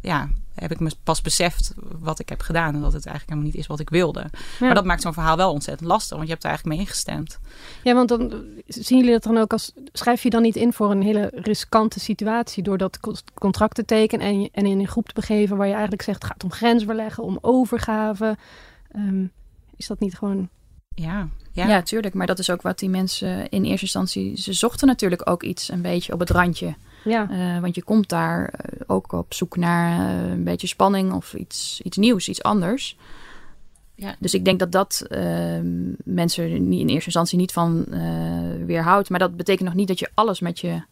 ja, 0.00 0.28
heb 0.56 0.70
ik 0.70 0.80
me 0.80 0.90
pas 1.02 1.22
beseft 1.22 1.74
wat 1.98 2.18
ik 2.18 2.28
heb 2.28 2.40
gedaan. 2.40 2.74
En 2.74 2.80
dat 2.80 2.92
het 2.92 3.06
eigenlijk 3.06 3.28
helemaal 3.28 3.50
niet 3.52 3.60
is 3.60 3.66
wat 3.66 3.80
ik 3.80 3.90
wilde. 3.90 4.20
Ja. 4.20 4.66
Maar 4.66 4.74
dat 4.74 4.84
maakt 4.84 5.02
zo'n 5.02 5.12
verhaal 5.12 5.36
wel 5.36 5.52
ontzettend 5.52 5.88
lastig, 5.88 6.16
want 6.16 6.28
je 6.28 6.32
hebt 6.32 6.44
er 6.44 6.50
eigenlijk 6.50 6.78
mee 6.78 6.86
ingestemd. 6.86 7.38
Ja, 7.82 7.94
want 7.94 8.08
dan 8.08 8.44
zien 8.66 8.98
jullie 8.98 9.12
dat 9.12 9.22
dan 9.22 9.38
ook 9.38 9.52
als. 9.52 9.72
Schrijf 9.92 10.22
je 10.22 10.30
dan 10.30 10.42
niet 10.42 10.56
in 10.56 10.72
voor 10.72 10.90
een 10.90 11.02
hele 11.02 11.30
riskante 11.34 12.00
situatie 12.00 12.62
door 12.62 12.78
dat 12.78 12.98
contract 13.34 13.74
te 13.74 13.84
tekenen 13.84 14.26
en, 14.26 14.48
en 14.52 14.66
in 14.66 14.78
een 14.78 14.88
groep 14.88 15.08
te 15.08 15.14
begeven 15.14 15.56
waar 15.56 15.66
je 15.66 15.72
eigenlijk 15.72 16.02
zegt: 16.02 16.22
het 16.22 16.32
gaat 16.32 16.44
om 16.44 16.52
grensverleggen, 16.52 17.22
om 17.22 17.38
overgave. 17.40 18.36
Um, 18.96 19.32
is 19.76 19.86
dat 19.86 20.00
niet 20.00 20.18
gewoon. 20.18 20.48
Ja, 20.96 21.28
ja. 21.52 21.66
ja, 21.68 21.82
tuurlijk. 21.82 22.14
Maar 22.14 22.26
dat 22.26 22.38
is 22.38 22.50
ook 22.50 22.62
wat 22.62 22.78
die 22.78 22.88
mensen 22.88 23.48
in 23.48 23.64
eerste 23.64 23.84
instantie. 23.84 24.40
Ze 24.40 24.52
zochten 24.52 24.86
natuurlijk 24.86 25.30
ook 25.30 25.42
iets 25.42 25.68
een 25.68 25.82
beetje 25.82 26.12
op 26.12 26.18
het 26.18 26.30
randje. 26.30 26.74
Ja. 27.04 27.30
Uh, 27.30 27.60
want 27.60 27.74
je 27.74 27.82
komt 27.82 28.08
daar 28.08 28.54
uh, 28.54 28.80
ook 28.86 29.12
op 29.12 29.34
zoek 29.34 29.56
naar 29.56 30.14
uh, 30.24 30.30
een 30.30 30.44
beetje 30.44 30.66
spanning 30.66 31.12
of 31.12 31.34
iets, 31.34 31.80
iets 31.82 31.96
nieuws, 31.96 32.28
iets 32.28 32.42
anders. 32.42 32.96
Ja. 33.94 34.16
Dus 34.18 34.34
ik 34.34 34.44
denk 34.44 34.58
dat 34.58 34.72
dat 34.72 35.04
ehm, 35.08 35.92
mensen 36.04 36.68
niet 36.68 36.80
in 36.80 36.88
eerste 36.88 37.04
instantie 37.04 37.38
niet 37.38 37.52
van 37.52 37.84
weerhoudt. 38.66 39.10
Maar 39.10 39.18
dat 39.18 39.36
betekent 39.36 39.68
nog 39.68 39.76
niet 39.76 39.88
dat 39.88 39.98
je 39.98 40.10
alles 40.14 40.40
met 40.40 40.60
je 40.60 40.82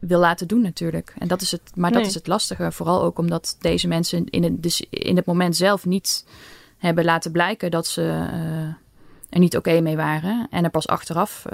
wil 0.00 0.20
laten 0.20 0.48
doen 0.48 0.62
natuurlijk. 0.62 1.14
En 1.18 1.28
dat 1.28 1.42
is 1.42 1.50
het, 1.50 1.62
maar 1.74 1.90
nee. 1.90 1.98
dat 2.00 2.08
is 2.08 2.14
het 2.14 2.26
lastige. 2.26 2.72
Vooral 2.72 3.02
ook 3.02 3.18
omdat 3.18 3.56
deze 3.60 3.88
mensen 3.88 4.24
in 4.30 4.42
het, 4.42 4.62
dus 4.62 4.86
in 4.90 5.16
het 5.16 5.26
moment 5.26 5.56
zelf 5.56 5.86
niet 5.86 6.24
hebben 6.78 7.04
laten 7.04 7.32
blijken 7.32 7.70
dat 7.70 7.86
ze 7.86 8.26
er 9.28 9.38
niet 9.38 9.56
oké 9.56 9.68
okay 9.68 9.80
mee 9.80 9.96
waren. 9.96 10.46
En 10.50 10.64
er 10.64 10.70
pas 10.70 10.86
achteraf 10.86 11.44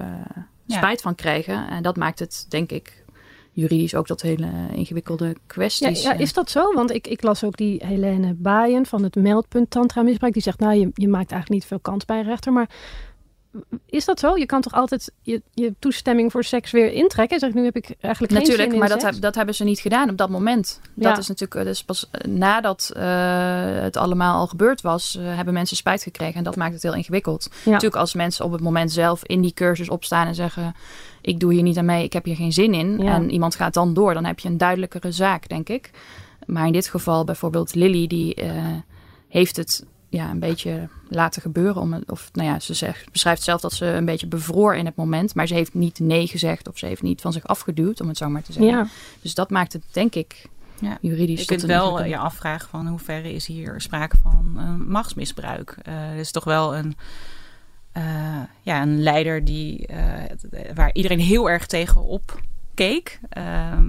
spijt 0.66 0.96
ja. 0.96 1.02
van 1.02 1.14
kregen. 1.14 1.68
En 1.68 1.82
dat 1.82 1.96
maakt 1.96 2.18
het, 2.18 2.46
denk 2.48 2.70
ik, 2.70 3.04
juridisch 3.52 3.94
ook 3.94 4.06
dat 4.06 4.22
hele 4.22 4.48
ingewikkelde 4.72 5.36
kwesties. 5.46 6.02
Ja, 6.02 6.12
ja, 6.12 6.18
is 6.18 6.32
dat 6.32 6.50
zo? 6.50 6.74
Want 6.74 6.90
ik, 6.90 7.06
ik 7.06 7.22
las 7.22 7.44
ook 7.44 7.56
die 7.56 7.82
Helene 7.86 8.34
Baaien 8.34 8.86
van 8.86 9.02
het 9.02 9.14
meldpunt 9.14 9.70
tantra 9.70 10.02
misbruik. 10.02 10.32
Die 10.32 10.42
zegt, 10.42 10.58
nou, 10.58 10.74
je, 10.74 10.90
je 10.94 11.08
maakt 11.08 11.30
eigenlijk 11.30 11.50
niet 11.50 11.64
veel 11.64 11.80
kans 11.80 12.04
bij 12.04 12.18
een 12.18 12.24
rechter. 12.24 12.52
Maar 12.52 12.68
is 13.86 14.04
dat 14.04 14.20
zo? 14.20 14.36
Je 14.36 14.46
kan 14.46 14.60
toch 14.60 14.72
altijd 14.72 15.12
je, 15.22 15.42
je 15.54 15.74
toestemming 15.78 16.32
voor 16.32 16.44
seks 16.44 16.70
weer 16.70 16.92
intrekken? 16.92 17.38
Zeg, 17.38 17.54
nu 17.54 17.64
heb 17.64 17.76
ik 17.76 17.94
eigenlijk 18.00 18.32
geen 18.32 18.42
Natuurlijk, 18.42 18.70
zin 18.70 18.78
maar 18.78 18.90
in 18.90 18.94
dat, 18.94 19.04
heb, 19.04 19.20
dat 19.20 19.34
hebben 19.34 19.54
ze 19.54 19.64
niet 19.64 19.80
gedaan 19.80 20.10
op 20.10 20.16
dat 20.16 20.30
moment. 20.30 20.80
Dat 20.94 21.18
is 21.18 21.28
natuurlijk 21.28 21.64
dus 21.64 21.84
pas 21.84 22.10
nadat 22.28 22.92
uh, 22.96 23.02
het 23.82 23.96
allemaal 23.96 24.38
al 24.38 24.46
gebeurd 24.46 24.80
was, 24.80 25.16
uh, 25.18 25.34
hebben 25.36 25.54
mensen 25.54 25.76
spijt 25.76 26.02
gekregen. 26.02 26.34
En 26.34 26.44
dat 26.44 26.56
maakt 26.56 26.72
het 26.72 26.82
heel 26.82 26.94
ingewikkeld. 26.94 27.48
Ja. 27.64 27.70
Natuurlijk 27.70 28.00
als 28.00 28.14
mensen 28.14 28.44
op 28.44 28.52
het 28.52 28.60
moment 28.60 28.92
zelf 28.92 29.24
in 29.24 29.40
die 29.40 29.54
cursus 29.54 29.88
opstaan 29.88 30.26
en 30.26 30.34
zeggen... 30.34 30.74
ik 31.20 31.40
doe 31.40 31.52
hier 31.52 31.62
niet 31.62 31.78
aan 31.78 31.84
mee, 31.84 32.04
ik 32.04 32.12
heb 32.12 32.24
hier 32.24 32.36
geen 32.36 32.52
zin 32.52 32.74
in. 32.74 32.98
Ja. 32.98 33.14
En 33.14 33.30
iemand 33.30 33.54
gaat 33.54 33.74
dan 33.74 33.94
door, 33.94 34.14
dan 34.14 34.24
heb 34.24 34.38
je 34.38 34.48
een 34.48 34.58
duidelijkere 34.58 35.12
zaak, 35.12 35.48
denk 35.48 35.68
ik. 35.68 35.90
Maar 36.46 36.66
in 36.66 36.72
dit 36.72 36.88
geval 36.88 37.24
bijvoorbeeld 37.24 37.74
Lily, 37.74 38.06
die 38.06 38.42
uh, 38.42 38.52
heeft 39.28 39.56
het 39.56 39.84
ja, 40.12 40.30
een 40.30 40.38
beetje 40.38 40.88
laten 41.08 41.42
gebeuren. 41.42 41.82
Om 41.82 41.92
het, 41.92 42.10
of 42.10 42.30
nou 42.32 42.48
ja, 42.48 42.60
ze 42.60 42.74
zegt, 42.74 43.10
beschrijft 43.12 43.42
zelf 43.42 43.60
dat 43.60 43.72
ze 43.72 43.86
een 43.86 44.04
beetje 44.04 44.26
bevroor 44.26 44.74
in 44.76 44.86
het 44.86 44.96
moment. 44.96 45.34
Maar 45.34 45.46
ze 45.46 45.54
heeft 45.54 45.74
niet 45.74 45.98
nee 45.98 46.26
gezegd 46.26 46.68
of 46.68 46.78
ze 46.78 46.86
heeft 46.86 47.02
niet 47.02 47.20
van 47.20 47.32
zich 47.32 47.46
afgeduwd, 47.46 48.00
om 48.00 48.08
het 48.08 48.16
zo 48.16 48.28
maar 48.28 48.42
te 48.42 48.52
zeggen. 48.52 48.72
Ja. 48.72 48.86
Dus 49.20 49.34
dat 49.34 49.50
maakt 49.50 49.72
het, 49.72 49.82
denk 49.92 50.14
ik, 50.14 50.46
Ja. 50.80 50.98
juridisch 51.00 51.40
Je 51.40 51.46
kunt 51.46 51.62
wel 51.62 51.76
ingewikkelde- 51.76 52.08
je 52.08 52.18
afvragen 52.18 52.68
van 52.68 52.80
in 52.80 52.86
hoeverre 52.86 53.32
is 53.32 53.46
hier 53.46 53.80
sprake 53.80 54.16
van 54.22 54.52
uh, 54.56 54.74
machtsmisbruik. 54.86 55.76
Uh, 55.88 55.94
er 56.10 56.16
is 56.16 56.30
toch 56.30 56.44
wel 56.44 56.76
een, 56.76 56.96
uh, 57.96 58.40
ja, 58.62 58.82
een 58.82 59.02
leider 59.02 59.44
die, 59.44 59.88
uh, 59.90 59.98
waar 60.74 60.90
iedereen 60.92 61.20
heel 61.20 61.50
erg 61.50 61.66
tegenop 61.66 62.40
keek. 62.74 63.20
ehm, 63.28 63.84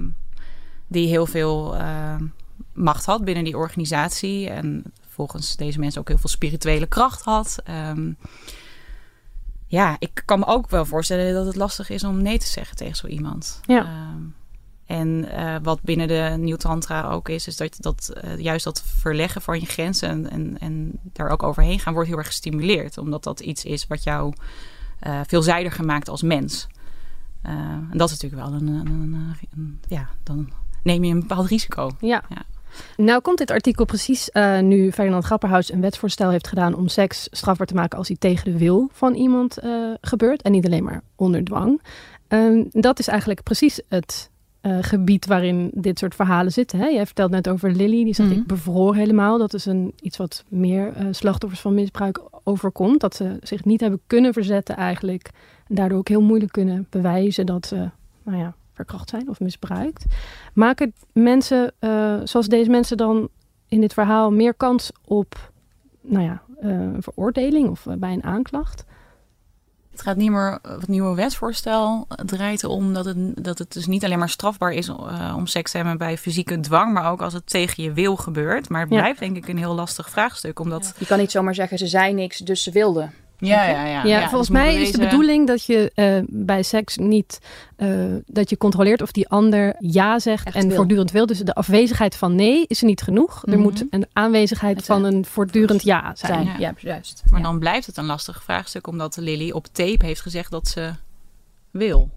die 0.86 1.08
heel 1.08 1.26
veel 1.26 1.74
uh, 1.76 2.14
macht 2.72 3.04
had 3.04 3.24
binnen 3.24 3.44
die 3.44 3.56
organisatie. 3.56 4.48
En 4.50 4.82
volgens 5.14 5.56
deze 5.56 5.78
mensen 5.78 6.00
ook 6.00 6.08
heel 6.08 6.18
veel 6.18 6.30
spirituele 6.30 6.86
kracht 6.86 7.22
had. 7.22 7.62
Um, 7.70 8.16
ja, 9.66 9.96
ik 9.98 10.22
kan 10.24 10.38
me 10.38 10.46
ook 10.46 10.70
wel 10.70 10.84
voorstellen 10.84 11.34
dat 11.34 11.46
het 11.46 11.56
lastig 11.56 11.90
is 11.90 12.04
om 12.04 12.22
nee 12.22 12.38
te 12.38 12.46
zeggen 12.46 12.76
tegen 12.76 12.96
zo 12.96 13.06
iemand. 13.06 13.60
Ja. 13.62 14.10
Um, 14.14 14.34
en 14.86 15.08
uh, 15.08 15.56
wat 15.62 15.82
binnen 15.82 16.08
de 16.08 16.34
Nieuw 16.38 16.56
Tantra 16.56 17.10
ook 17.10 17.28
is, 17.28 17.46
is 17.46 17.56
dat, 17.56 17.76
dat 17.80 18.12
uh, 18.24 18.38
juist 18.38 18.64
dat 18.64 18.82
verleggen 18.82 19.42
van 19.42 19.60
je 19.60 19.66
grenzen 19.66 20.08
en, 20.08 20.30
en, 20.30 20.58
en 20.58 20.98
daar 21.02 21.28
ook 21.28 21.42
overheen 21.42 21.80
gaan, 21.80 21.92
wordt 21.92 22.08
heel 22.08 22.18
erg 22.18 22.26
gestimuleerd. 22.26 22.98
Omdat 22.98 23.24
dat 23.24 23.40
iets 23.40 23.64
is 23.64 23.86
wat 23.86 24.02
jou 24.02 24.34
uh, 25.06 25.20
veelzijdiger 25.26 25.84
maakt 25.84 26.08
als 26.08 26.22
mens. 26.22 26.66
Uh, 27.46 27.52
en 27.52 27.92
dat 27.92 28.10
is 28.10 28.20
natuurlijk 28.20 28.50
wel 28.50 28.60
een, 28.60 28.66
een, 28.66 28.86
een, 28.86 29.36
een, 29.56 29.80
ja, 29.88 30.08
dan 30.22 30.52
neem 30.82 31.04
je 31.04 31.12
een 31.12 31.20
bepaald 31.20 31.48
risico. 31.48 31.90
Ja. 32.00 32.24
Ja. 32.28 32.42
Nou 32.96 33.20
komt 33.20 33.38
dit 33.38 33.50
artikel 33.50 33.84
precies 33.84 34.30
uh, 34.32 34.60
nu 34.60 34.92
Ferdinand 34.92 35.24
Grapperhaus 35.24 35.72
een 35.72 35.80
wetsvoorstel 35.80 36.30
heeft 36.30 36.48
gedaan 36.48 36.74
om 36.74 36.88
seks 36.88 37.28
strafbaar 37.30 37.66
te 37.66 37.74
maken 37.74 37.98
als 37.98 38.08
hij 38.08 38.16
tegen 38.16 38.52
de 38.52 38.58
wil 38.58 38.88
van 38.92 39.14
iemand 39.14 39.64
uh, 39.64 39.94
gebeurt 40.00 40.42
en 40.42 40.52
niet 40.52 40.66
alleen 40.66 40.84
maar 40.84 41.02
onder 41.16 41.44
dwang. 41.44 41.82
Um, 42.28 42.66
dat 42.70 42.98
is 42.98 43.08
eigenlijk 43.08 43.42
precies 43.42 43.80
het 43.88 44.30
uh, 44.62 44.76
gebied 44.80 45.26
waarin 45.26 45.70
dit 45.74 45.98
soort 45.98 46.14
verhalen 46.14 46.52
zitten. 46.52 46.78
Hè? 46.78 46.86
Jij 46.86 47.06
vertelt 47.06 47.30
net 47.30 47.48
over 47.48 47.70
Lily, 47.70 48.04
die 48.04 48.14
zegt 48.14 48.28
mm 48.28 48.34
-hmm. 48.34 48.42
ik 48.42 48.48
bevroor 48.48 48.94
helemaal. 48.94 49.38
Dat 49.38 49.54
is 49.54 49.64
een, 49.64 49.92
iets 50.00 50.16
wat 50.16 50.44
meer 50.48 50.92
uh, 51.00 51.06
slachtoffers 51.10 51.60
van 51.60 51.74
misbruik 51.74 52.20
overkomt. 52.44 53.00
Dat 53.00 53.14
ze 53.14 53.36
zich 53.42 53.64
niet 53.64 53.80
hebben 53.80 54.00
kunnen 54.06 54.32
verzetten 54.32 54.76
eigenlijk. 54.76 55.30
En 55.68 55.74
daardoor 55.74 55.98
ook 55.98 56.08
heel 56.08 56.22
moeilijk 56.22 56.52
kunnen 56.52 56.86
bewijzen 56.90 57.46
dat 57.46 57.66
ze, 57.66 57.90
nou 58.22 58.38
ja, 58.38 58.54
verkracht 58.74 59.08
zijn 59.08 59.28
of 59.28 59.40
misbruikt. 59.40 60.04
Maken 60.52 60.94
mensen, 61.12 61.72
uh, 61.80 62.20
zoals 62.24 62.48
deze 62.48 62.70
mensen 62.70 62.96
dan 62.96 63.28
in 63.68 63.80
dit 63.80 63.92
verhaal, 63.92 64.30
meer 64.30 64.54
kans 64.54 64.90
op, 65.04 65.50
nou 66.00 66.24
ja, 66.24 66.42
een 66.60 67.02
veroordeling 67.02 67.68
of 67.68 67.86
bij 67.98 68.12
een 68.12 68.24
aanklacht? 68.24 68.84
Het 69.90 70.02
gaat 70.02 70.16
niet 70.16 70.30
meer, 70.30 70.58
het 70.62 70.88
nieuwe 70.88 71.14
wetsvoorstel 71.14 72.06
draait 72.08 72.62
erom 72.62 72.92
dat 72.92 73.04
het, 73.04 73.44
dat 73.44 73.58
het 73.58 73.72
dus 73.72 73.86
niet 73.86 74.04
alleen 74.04 74.18
maar 74.18 74.28
strafbaar 74.28 74.72
is 74.72 74.88
uh, 74.88 75.34
om 75.36 75.46
seks 75.46 75.70
te 75.70 75.76
hebben 75.76 75.98
bij 75.98 76.18
fysieke 76.18 76.60
dwang, 76.60 76.92
maar 76.92 77.10
ook 77.10 77.22
als 77.22 77.32
het 77.32 77.46
tegen 77.46 77.82
je 77.82 77.92
wil 77.92 78.16
gebeurt. 78.16 78.68
Maar 78.68 78.80
het 78.80 78.90
Ja. 78.90 78.98
blijft 78.98 79.18
denk 79.20 79.36
ik 79.36 79.48
een 79.48 79.58
heel 79.58 79.74
lastig 79.74 80.10
vraagstuk, 80.10 80.60
omdat... 80.60 80.94
Je 80.98 81.06
kan 81.06 81.18
niet 81.18 81.30
zomaar 81.30 81.54
zeggen, 81.54 81.78
ze 81.78 81.86
zei 81.86 82.12
niks, 82.12 82.38
dus 82.38 82.62
ze 82.62 82.70
wilden. 82.70 83.12
Ja, 83.38 83.68
ja, 83.68 83.84
ja. 83.86 84.04
Ja, 84.04 84.18
volgens 84.28 84.48
dus 84.48 84.58
mij 84.58 84.74
is 84.74 84.92
de 84.92 84.98
bedoeling 84.98 85.46
dat 85.46 85.64
je 85.64 85.92
eh, 85.94 86.18
bij 86.28 86.62
seks 86.62 86.96
niet 86.96 87.38
eh, 87.76 87.88
dat 88.26 88.50
je 88.50 88.56
controleert 88.56 89.02
of 89.02 89.12
die 89.12 89.28
ander 89.28 89.74
ja 89.78 90.18
zegt 90.18 90.46
Echt 90.46 90.56
en 90.56 90.66
wil. 90.66 90.76
voortdurend 90.76 91.10
wil. 91.10 91.26
Dus 91.26 91.38
de 91.38 91.54
afwezigheid 91.54 92.16
van 92.16 92.34
nee 92.34 92.64
is 92.66 92.80
er 92.80 92.86
niet 92.86 93.02
genoeg. 93.02 93.42
Er 93.46 93.52
Mhm. 93.52 93.60
moet 93.62 93.84
een 93.90 94.06
aanwezigheid 94.12 94.76
Het 94.76 94.86
van 94.86 95.04
een 95.04 95.24
voortdurend 95.24 95.82
ja 95.82 96.12
zijn. 96.14 96.32
Zijn. 96.32 96.46
Ja. 96.46 96.54
Ja, 96.58 96.74
juist. 96.78 97.22
Maar 97.30 97.40
Ja. 97.40 97.46
dan 97.46 97.58
blijft 97.58 97.86
het 97.86 97.96
een 97.96 98.04
lastig 98.06 98.42
vraagstuk, 98.42 98.86
omdat 98.86 99.16
Lily 99.16 99.50
op 99.50 99.66
tape 99.72 100.06
heeft 100.06 100.20
gezegd 100.20 100.50
dat 100.50 100.68
ze 100.68 100.90
wil. 101.70 102.10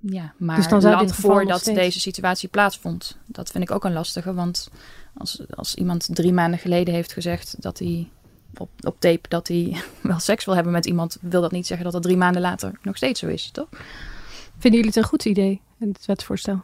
Ja, 0.00 0.32
maar 0.36 0.56
Dus 0.56 0.68
dan 0.68 0.80
zou 0.80 1.08
voordat 1.08 1.64
deze 1.64 2.00
situatie 2.00 2.48
plaatsvond. 2.48 3.16
Dat 3.26 3.50
vind 3.50 3.64
ik 3.64 3.70
ook 3.70 3.84
een 3.84 3.92
lastige, 3.92 4.34
want 4.34 4.70
als, 5.16 5.40
als 5.54 5.74
iemand 5.74 6.08
drie 6.12 6.32
maanden 6.32 6.58
geleden 6.58 6.94
heeft 6.94 7.12
gezegd 7.12 7.62
dat 7.62 7.78
hij 7.78 8.08
op, 8.56 8.70
op 8.80 9.00
tape 9.00 9.28
dat 9.28 9.48
hij 9.48 9.82
wel 10.00 10.18
seks 10.18 10.44
wil 10.44 10.54
hebben 10.54 10.72
met 10.72 10.86
iemand, 10.86 11.18
wil 11.20 11.40
dat 11.40 11.52
niet 11.52 11.66
zeggen 11.66 11.84
dat 11.84 11.94
dat 11.94 12.02
drie 12.02 12.16
maanden 12.16 12.42
later 12.42 12.78
nog 12.82 12.96
steeds 12.96 13.20
zo 13.20 13.26
is, 13.26 13.50
toch? 13.50 13.68
Vinden 14.58 14.80
jullie 14.80 14.86
het 14.86 14.96
een 14.96 15.08
goed 15.08 15.24
idee, 15.24 15.60
het 15.78 16.06
wetsvoorstel? 16.06 16.60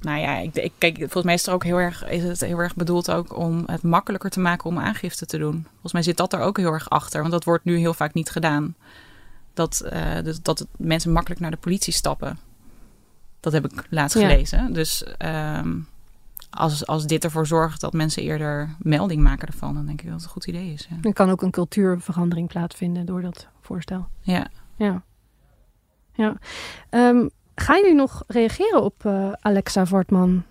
Nou 0.00 0.20
ja, 0.20 0.38
ik, 0.38 0.54
ik, 0.54 0.72
kijk, 0.78 0.96
volgens 0.96 1.24
mij 1.24 1.34
is, 1.34 1.46
er 1.46 1.52
ook 1.52 1.64
heel 1.64 1.76
erg, 1.76 2.08
is 2.08 2.22
het 2.22 2.40
heel 2.40 2.58
erg 2.58 2.74
bedoeld 2.74 3.10
ook 3.10 3.36
om 3.36 3.62
het 3.66 3.82
makkelijker 3.82 4.30
te 4.30 4.40
maken 4.40 4.70
om 4.70 4.78
aangifte 4.78 5.26
te 5.26 5.38
doen. 5.38 5.66
Volgens 5.70 5.92
mij 5.92 6.02
zit 6.02 6.16
dat 6.16 6.32
er 6.32 6.40
ook 6.40 6.56
heel 6.56 6.72
erg 6.72 6.90
achter, 6.90 7.20
want 7.20 7.32
dat 7.32 7.44
wordt 7.44 7.64
nu 7.64 7.76
heel 7.76 7.94
vaak 7.94 8.14
niet 8.14 8.30
gedaan. 8.30 8.74
Dat, 9.54 9.84
uh, 9.92 10.22
dus, 10.22 10.42
dat 10.42 10.66
mensen 10.76 11.12
makkelijk 11.12 11.40
naar 11.40 11.50
de 11.50 11.56
politie 11.56 11.92
stappen. 11.92 12.38
Dat 13.40 13.52
heb 13.52 13.64
ik 13.64 13.86
laatst 13.90 14.18
ja. 14.18 14.28
gelezen. 14.28 14.72
Dus 14.72 15.04
um, 15.18 15.88
als, 16.54 16.86
als 16.86 17.06
dit 17.06 17.24
ervoor 17.24 17.46
zorgt 17.46 17.80
dat 17.80 17.92
mensen 17.92 18.22
eerder 18.22 18.76
melding 18.78 19.22
maken 19.22 19.48
ervan, 19.48 19.74
dan 19.74 19.86
denk 19.86 20.00
ik 20.00 20.06
dat 20.06 20.14
het 20.14 20.24
een 20.24 20.30
goed 20.30 20.46
idee 20.46 20.72
is. 20.72 20.86
Ja. 20.90 20.96
Er 21.02 21.12
kan 21.12 21.30
ook 21.30 21.42
een 21.42 21.50
cultuurverandering 21.50 22.48
plaatsvinden 22.48 23.06
door 23.06 23.22
dat 23.22 23.48
voorstel. 23.60 24.08
Ja. 24.20 24.46
Ja. 24.76 25.02
ja. 26.12 26.36
Um, 26.90 27.30
Gaan 27.54 27.80
jullie 27.80 27.94
nog 27.94 28.22
reageren 28.26 28.82
op 28.82 29.04
uh, 29.06 29.32
Alexa 29.40 29.86
Vortman? 29.86 30.44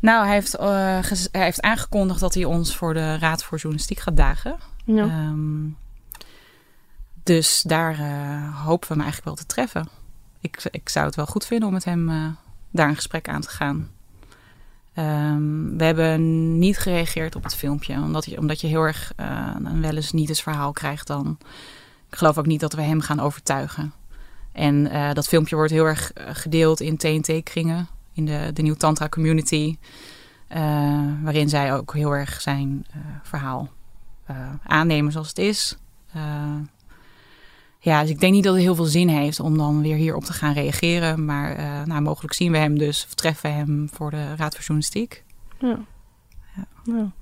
Nou, 0.00 0.24
hij 0.24 0.34
heeft, 0.34 0.58
uh, 0.58 0.98
hij 1.30 1.44
heeft 1.44 1.60
aangekondigd 1.60 2.20
dat 2.20 2.34
hij 2.34 2.44
ons 2.44 2.76
voor 2.76 2.94
de 2.94 3.18
Raad 3.18 3.44
voor 3.44 3.58
Journalistiek 3.58 3.98
gaat 3.98 4.16
dagen. 4.16 4.56
Ja. 4.84 5.02
Um, 5.02 5.76
dus 7.22 7.62
daar 7.62 7.98
uh, 8.00 8.64
hopen 8.64 8.88
we 8.88 8.94
hem 8.94 9.02
eigenlijk 9.02 9.24
wel 9.24 9.34
te 9.34 9.46
treffen. 9.46 9.88
Ik, 10.40 10.68
ik 10.70 10.88
zou 10.88 11.06
het 11.06 11.14
wel 11.14 11.26
goed 11.26 11.46
vinden 11.46 11.68
om 11.68 11.74
met 11.74 11.84
hem 11.84 12.36
daar 12.70 12.88
een 12.88 12.94
gesprek 12.94 13.28
aan 13.28 13.40
te 13.40 13.48
gaan. 13.48 13.90
Um, 14.98 15.78
we 15.78 15.84
hebben 15.84 16.58
niet 16.58 16.78
gereageerd 16.78 17.36
op 17.36 17.42
het 17.42 17.54
filmpje, 17.54 17.94
omdat 17.94 18.24
je, 18.24 18.38
omdat 18.38 18.60
je 18.60 18.66
heel 18.66 18.82
erg 18.82 19.12
een 19.16 19.80
wel 19.80 19.94
eens 19.96 20.12
niet 20.12 20.28
eens 20.28 20.42
verhaal 20.42 20.72
krijgt 20.72 21.06
dan. 21.06 21.38
Ik 22.10 22.16
geloof 22.16 22.38
ook 22.38 22.46
niet 22.46 22.60
dat 22.60 22.72
we 22.72 22.82
hem 22.82 23.00
gaan 23.00 23.20
overtuigen. 23.20 23.92
En 24.52 24.74
uh, 24.74 25.12
dat 25.12 25.28
filmpje 25.28 25.56
wordt 25.56 25.72
heel 25.72 25.84
erg 25.84 26.12
eh, 26.12 26.24
gedeeld 26.32 26.80
in 26.80 26.96
TNT-kringen, 26.96 27.88
in 28.12 28.24
de, 28.24 28.50
de 28.52 28.62
Nieuw 28.62 28.74
Tantra 28.74 29.08
community. 29.08 29.76
Waarin 31.22 31.48
zij 31.48 31.74
ook 31.74 31.94
heel 31.94 32.12
erg 32.12 32.40
zijn 32.40 32.86
verhaal 33.22 33.70
aannemen 34.66 35.12
zoals 35.12 35.28
het 35.28 35.38
is. 35.38 35.76
Ja, 37.84 38.00
dus 38.00 38.10
ik 38.10 38.20
denk 38.20 38.32
niet 38.32 38.44
dat 38.44 38.54
het 38.54 38.62
heel 38.62 38.74
veel 38.74 38.84
zin 38.84 39.08
heeft 39.08 39.40
om 39.40 39.58
dan 39.58 39.82
weer 39.82 39.96
hierop 39.96 40.24
te 40.24 40.32
gaan 40.32 40.52
reageren. 40.52 41.24
Maar 41.24 41.56
nou, 41.86 42.02
mogelijk 42.02 42.34
zien 42.34 42.52
we 42.52 42.58
hem 42.58 42.78
dus, 42.78 43.04
of 43.04 43.14
treffen 43.14 43.50
we 43.50 43.56
hem 43.56 43.88
voor 43.92 44.10
de 44.10 44.36
Raad 44.36 44.54
voor 44.54 44.64
Journalistiek. 44.64 45.24
Ja. 45.58 45.78
ja. 46.56 46.66
ja. 46.84 47.12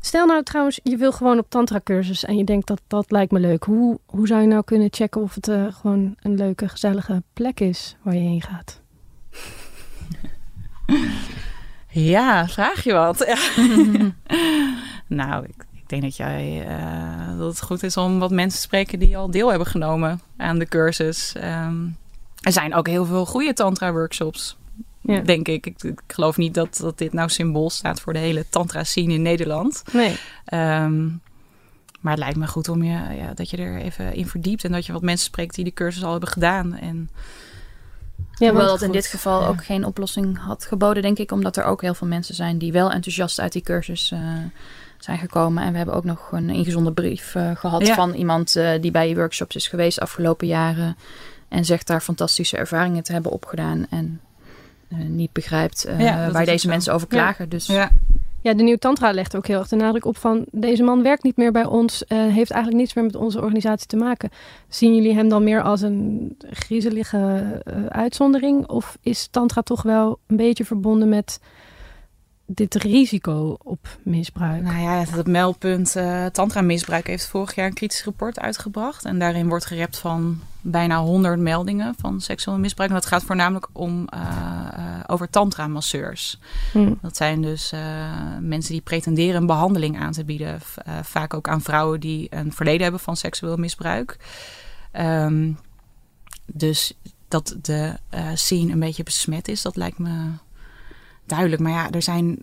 Stel 0.00 0.26
nou 0.26 0.42
trouwens, 0.42 0.80
je 0.82 0.96
wil 0.96 1.12
gewoon 1.12 1.38
op 1.38 1.46
tantra 1.50 1.80
cursus 1.84 2.24
en 2.24 2.36
je 2.36 2.44
denkt 2.44 2.66
dat 2.66 2.82
dat 2.86 3.10
lijkt 3.10 3.32
me 3.32 3.40
leuk. 3.40 3.64
Hoe, 3.64 3.98
hoe 4.06 4.26
zou 4.26 4.40
je 4.40 4.46
nou 4.46 4.64
kunnen 4.64 4.88
checken 4.90 5.20
of 5.20 5.34
het 5.34 5.48
uh, 5.48 5.72
gewoon 5.72 6.14
een 6.22 6.34
leuke, 6.34 6.68
gezellige 6.68 7.22
plek 7.32 7.60
is 7.60 7.96
waar 8.02 8.14
je 8.14 8.20
heen 8.20 8.42
gaat? 8.42 8.80
Ja, 11.94 12.48
vraag 12.48 12.84
je 12.84 12.92
wat. 12.92 13.18
nou, 15.06 15.44
ik, 15.44 15.64
ik, 15.84 15.90
denk 15.90 16.02
dat, 16.02 16.16
jij, 16.16 16.66
uh, 16.68 17.38
dat 17.38 17.50
het 17.50 17.62
goed 17.62 17.82
is 17.82 17.96
om 17.96 18.18
wat 18.18 18.30
mensen 18.30 18.60
te 18.60 18.66
spreken 18.66 18.98
die 18.98 19.16
al 19.16 19.30
deel 19.30 19.48
hebben 19.48 19.66
genomen 19.66 20.20
aan 20.36 20.58
de 20.58 20.66
cursus. 20.66 21.34
Um, 21.36 21.96
er 22.40 22.52
zijn 22.52 22.74
ook 22.74 22.86
heel 22.86 23.04
veel 23.04 23.26
goede 23.26 23.52
tantra-workshops. 23.52 24.56
Ja. 25.00 25.20
Denk 25.20 25.48
ik. 25.48 25.66
ik. 25.66 25.82
ik. 25.82 26.00
geloof 26.06 26.36
niet 26.36 26.54
dat, 26.54 26.76
dat 26.76 26.98
dit 26.98 27.12
nou 27.12 27.28
symbool 27.28 27.70
staat 27.70 28.00
voor 28.00 28.12
de 28.12 28.18
hele 28.18 28.48
tantra-scene 28.48 29.12
in 29.12 29.22
Nederland. 29.22 29.82
Nee. 29.92 30.16
Um, 30.54 31.20
maar 32.00 32.12
het 32.12 32.22
lijkt 32.22 32.36
me 32.36 32.46
goed 32.46 32.68
om 32.68 32.82
je, 32.82 33.16
ja, 33.16 33.34
dat 33.34 33.50
je 33.50 33.56
er 33.56 33.76
even 33.76 34.14
in 34.14 34.26
verdiept. 34.26 34.64
En 34.64 34.72
dat 34.72 34.86
je 34.86 34.92
wat 34.92 35.02
mensen 35.02 35.26
spreekt 35.26 35.54
die 35.54 35.64
de 35.64 35.72
cursus 35.72 36.04
al 36.04 36.10
hebben 36.10 36.28
gedaan. 36.28 36.74
En, 36.74 37.10
ja, 38.34 38.48
Hoewel 38.48 38.66
dat 38.66 38.82
in 38.82 38.92
dit 38.92 39.06
geval 39.06 39.40
ja. 39.40 39.46
ook 39.46 39.64
geen 39.64 39.84
oplossing 39.84 40.38
had 40.38 40.64
geboden, 40.64 41.02
denk 41.02 41.18
ik. 41.18 41.32
Omdat 41.32 41.56
er 41.56 41.64
ook 41.64 41.80
heel 41.80 41.94
veel 41.94 42.06
mensen 42.06 42.34
zijn 42.34 42.58
die 42.58 42.72
wel 42.72 42.90
enthousiast 42.90 43.40
uit 43.40 43.52
die 43.52 43.62
cursus 43.62 44.10
uh, 44.10 44.20
zijn 45.04 45.18
gekomen. 45.18 45.62
En 45.62 45.70
we 45.70 45.76
hebben 45.76 45.94
ook 45.94 46.04
nog 46.04 46.32
een 46.32 46.50
ingezonden 46.50 46.94
brief 46.94 47.34
uh, 47.34 47.50
gehad 47.54 47.86
ja. 47.86 47.94
van 47.94 48.12
iemand 48.12 48.56
uh, 48.56 48.70
die 48.80 48.90
bij 48.90 49.08
je 49.08 49.14
workshops 49.14 49.56
is 49.56 49.68
geweest 49.68 50.00
afgelopen 50.00 50.46
jaren. 50.46 50.96
En 51.48 51.64
zegt 51.64 51.86
daar 51.86 52.00
fantastische 52.00 52.56
ervaringen 52.56 53.02
te 53.02 53.12
hebben 53.12 53.32
opgedaan. 53.32 53.86
En 53.90 54.20
uh, 54.88 54.98
niet 55.08 55.32
begrijpt 55.32 55.86
uh, 55.86 56.00
ja, 56.00 56.30
waar 56.30 56.44
deze 56.44 56.68
mensen 56.68 56.94
over 56.94 57.06
klagen. 57.06 57.44
Ja. 57.44 57.50
Dus. 57.50 57.66
Ja. 57.66 57.90
ja, 58.40 58.54
de 58.54 58.62
Nieuw 58.62 58.76
Tantra 58.76 59.10
legt 59.12 59.36
ook 59.36 59.46
heel 59.46 59.58
erg 59.58 59.68
de 59.68 59.76
nadruk 59.76 60.04
op 60.04 60.16
van... 60.16 60.44
deze 60.50 60.82
man 60.82 61.02
werkt 61.02 61.22
niet 61.22 61.36
meer 61.36 61.52
bij 61.52 61.64
ons, 61.64 62.04
uh, 62.08 62.18
heeft 62.18 62.50
eigenlijk 62.50 62.82
niets 62.82 62.94
meer 62.94 63.04
met 63.04 63.16
onze 63.16 63.40
organisatie 63.40 63.86
te 63.86 63.96
maken. 63.96 64.30
Zien 64.68 64.94
jullie 64.94 65.14
hem 65.14 65.28
dan 65.28 65.44
meer 65.44 65.62
als 65.62 65.80
een 65.80 66.36
griezelige 66.50 67.62
uitzondering? 67.88 68.68
Of 68.68 68.98
is 69.02 69.28
Tantra 69.30 69.62
toch 69.62 69.82
wel 69.82 70.18
een 70.26 70.36
beetje 70.36 70.64
verbonden 70.64 71.08
met 71.08 71.40
dit 72.46 72.74
risico 72.74 73.56
op 73.62 73.98
misbruik? 74.02 74.62
Nou 74.62 74.80
ja, 74.80 75.04
het 75.04 75.26
meldpunt 75.26 75.96
uh, 75.96 76.26
tantra-misbruik 76.26 77.06
heeft 77.06 77.26
vorig 77.26 77.54
jaar 77.54 77.66
een 77.66 77.74
kritisch 77.74 78.04
rapport 78.04 78.38
uitgebracht. 78.38 79.04
En 79.04 79.18
daarin 79.18 79.48
wordt 79.48 79.66
gerept 79.66 79.98
van 79.98 80.40
bijna 80.60 81.00
100 81.00 81.38
meldingen 81.38 81.94
van 81.98 82.20
seksueel 82.20 82.58
misbruik. 82.58 82.90
En 82.90 82.96
dat 82.96 83.06
gaat 83.06 83.22
voornamelijk 83.22 83.68
om 83.72 84.08
uh, 84.14 84.20
uh, 84.20 85.00
over 85.06 85.30
tantra-masseurs. 85.30 86.38
Hmm. 86.72 86.98
Dat 87.02 87.16
zijn 87.16 87.42
dus 87.42 87.72
mensen 88.40 88.72
die 88.72 88.80
pretenderen 88.80 89.40
een 89.40 89.46
behandeling 89.46 89.98
aan 89.98 90.12
te 90.12 90.24
bieden. 90.24 90.60
vaak 91.02 91.34
ook 91.34 91.48
aan 91.48 91.62
vrouwen 91.62 92.00
die 92.00 92.26
een 92.30 92.52
verleden 92.52 92.82
hebben 92.82 93.00
van 93.00 93.16
seksueel 93.16 93.56
misbruik. 93.56 94.16
Um, 95.00 95.58
dus 96.46 96.92
dat 97.28 97.56
de 97.62 97.96
scene 98.34 98.72
een 98.72 98.80
beetje 98.80 99.02
besmet 99.02 99.48
is, 99.48 99.62
dat 99.62 99.76
lijkt 99.76 99.98
me 99.98 100.30
duidelijk. 101.26 101.62
Maar 101.62 101.72
ja, 101.72 101.90
er 101.90 102.02
zijn 102.02 102.42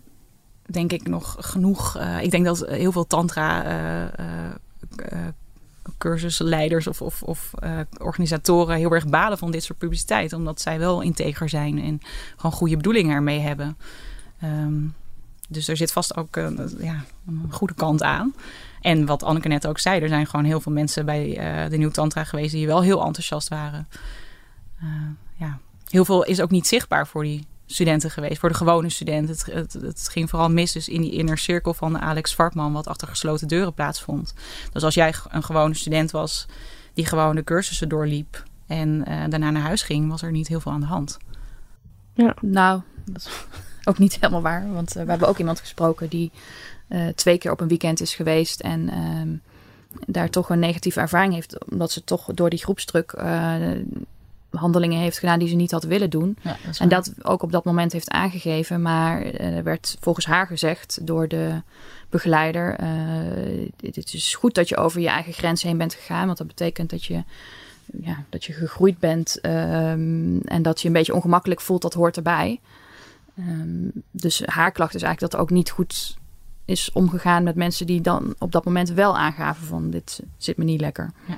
denk 0.66 0.92
ik 0.92 1.08
nog 1.08 1.36
genoeg. 1.38 1.98
Uh, 1.98 2.22
ik 2.22 2.30
denk 2.30 2.44
dat 2.44 2.66
heel 2.66 2.92
veel 2.92 3.06
tantra 3.06 3.64
uh, 4.20 5.18
cursusleiders 5.98 6.86
of, 6.86 7.02
of, 7.02 7.22
of 7.22 7.50
organisatoren 7.98 8.76
heel 8.76 8.92
erg 8.92 9.06
balen 9.06 9.38
van 9.38 9.50
dit 9.50 9.64
soort 9.64 9.78
publiciteit. 9.78 10.32
Omdat 10.32 10.60
zij 10.60 10.78
wel 10.78 11.00
integer 11.00 11.48
zijn 11.48 11.82
en 11.82 12.00
gewoon 12.36 12.52
goede 12.52 12.76
bedoelingen 12.76 13.14
ermee 13.14 13.40
hebben. 13.40 13.76
Um, 14.44 14.94
dus 15.48 15.68
er 15.68 15.76
zit 15.76 15.92
vast 15.92 16.16
ook 16.16 16.36
ja, 16.78 17.04
een 17.26 17.46
goede 17.50 17.74
kant 17.74 18.02
aan. 18.02 18.34
En 18.80 19.06
wat 19.06 19.22
Anneke 19.22 19.48
net 19.48 19.66
ook 19.66 19.78
zei, 19.78 20.00
er 20.00 20.08
zijn 20.08 20.26
gewoon 20.26 20.44
heel 20.44 20.60
veel 20.60 20.72
mensen 20.72 21.04
bij 21.04 21.34
de 21.70 21.76
Nieuw 21.76 21.90
Tantra 21.90 22.24
geweest 22.24 22.52
die 22.52 22.66
wel 22.66 22.82
heel 22.82 23.04
enthousiast 23.04 23.48
waren. 23.48 23.88
ja. 25.36 25.58
Heel 25.88 26.04
veel 26.04 26.24
is 26.24 26.40
ook 26.40 26.50
niet 26.50 26.66
zichtbaar 26.66 27.06
voor 27.06 27.22
die 27.22 27.46
studenten 27.72 28.10
geweest, 28.10 28.38
voor 28.38 28.48
de 28.48 28.54
gewone 28.54 28.88
studenten. 28.88 29.34
Het, 29.34 29.46
het, 29.54 29.72
het, 29.72 30.08
ging 30.08 30.30
vooral 30.30 30.50
mis 30.50 30.72
dus 30.72 30.88
in 30.88 31.00
die 31.00 31.12
inner 31.12 31.38
cirkel 31.38 31.74
van 31.74 32.00
Alex 32.00 32.34
Vartman, 32.34 32.72
wat 32.72 32.86
achter 32.86 33.08
gesloten 33.08 33.48
deuren 33.48 33.74
plaatsvond. 33.74 34.34
Dus 34.72 34.82
als 34.82 34.94
jij 34.94 35.14
een 35.28 35.42
gewone 35.42 35.74
student 35.74 36.10
was 36.10 36.46
die 36.94 37.06
gewoon 37.06 37.36
de 37.36 37.44
cursussen 37.44 37.88
doorliep 37.88 38.42
en 38.66 39.04
uh, 39.08 39.24
daarna 39.28 39.50
naar 39.50 39.62
huis 39.62 39.82
ging, 39.82 40.08
was 40.08 40.22
er 40.22 40.30
niet 40.30 40.48
heel 40.48 40.60
veel 40.60 40.72
aan 40.72 40.80
de 40.80 40.86
hand. 40.86 41.18
Ja, 42.14 42.34
nou, 42.40 42.80
dat 43.04 43.16
is 43.16 43.28
ook 43.88 43.98
niet 43.98 44.14
helemaal 44.14 44.42
waar. 44.42 44.72
Want 44.72 44.96
uh, 44.96 45.02
we 45.02 45.10
hebben 45.10 45.28
ook 45.28 45.38
iemand 45.38 45.60
gesproken 45.60 46.08
die 46.08 46.30
uh, 46.88 47.08
twee 47.08 47.38
keer 47.38 47.50
op 47.50 47.60
een 47.60 47.68
weekend 47.68 48.00
is 48.00 48.14
geweest 48.14 48.60
en 48.60 48.88
ehm, 48.88 49.36
daar 50.06 50.30
toch 50.30 50.50
een 50.50 50.58
negatieve 50.58 51.00
ervaring 51.00 51.34
heeft, 51.34 51.70
omdat 51.70 51.90
ze 51.90 52.04
toch 52.04 52.26
door 52.34 52.50
die 52.50 52.58
groepsdruk 52.58 53.12
handelingen 54.52 54.98
heeft 54.98 55.18
gedaan 55.18 55.38
die 55.38 55.48
ze 55.48 55.54
niet 55.54 55.70
had 55.70 55.84
willen 55.84 56.10
doen. 56.10 56.36
Ja, 56.42 56.56
dat 56.64 56.78
en 56.78 56.88
dat 56.88 57.12
ook 57.22 57.42
op 57.42 57.52
dat 57.52 57.64
moment 57.64 57.92
heeft 57.92 58.10
aangegeven. 58.10 58.82
Maar 58.82 59.22
er 59.22 59.56
uh, 59.56 59.62
werd 59.62 59.96
volgens 60.00 60.26
haar 60.26 60.46
gezegd 60.46 60.98
door 61.06 61.28
de 61.28 61.62
begeleider: 62.08 62.80
uh, 62.80 62.86
Het 63.80 64.14
is 64.14 64.34
goed 64.34 64.54
dat 64.54 64.68
je 64.68 64.76
over 64.76 65.00
je 65.00 65.08
eigen 65.08 65.32
grens 65.32 65.62
heen 65.62 65.78
bent 65.78 65.94
gegaan. 65.94 66.26
Want 66.26 66.38
dat 66.38 66.46
betekent 66.46 66.90
dat 66.90 67.04
je, 67.04 67.24
ja, 67.84 68.24
dat 68.28 68.44
je 68.44 68.52
gegroeid 68.52 68.98
bent 68.98 69.38
um, 69.46 70.40
en 70.40 70.62
dat 70.62 70.80
je 70.80 70.86
een 70.86 70.94
beetje 70.94 71.14
ongemakkelijk 71.14 71.60
voelt. 71.60 71.82
Dat 71.82 71.94
hoort 71.94 72.16
erbij. 72.16 72.60
Um, 73.38 73.92
dus 74.10 74.42
haar 74.44 74.72
klacht 74.72 74.94
is 74.94 75.02
eigenlijk 75.02 75.32
dat 75.32 75.40
er 75.40 75.46
ook 75.46 75.56
niet 75.56 75.70
goed 75.70 76.16
is 76.64 76.92
omgegaan 76.92 77.42
met 77.42 77.54
mensen 77.54 77.86
die 77.86 78.00
dan 78.00 78.34
op 78.38 78.52
dat 78.52 78.64
moment 78.64 78.90
wel 78.90 79.18
aangaven 79.18 79.66
van 79.66 79.90
dit 79.90 80.20
zit 80.36 80.56
me 80.56 80.64
niet 80.64 80.80
lekker. 80.80 81.10
Ja. 81.26 81.36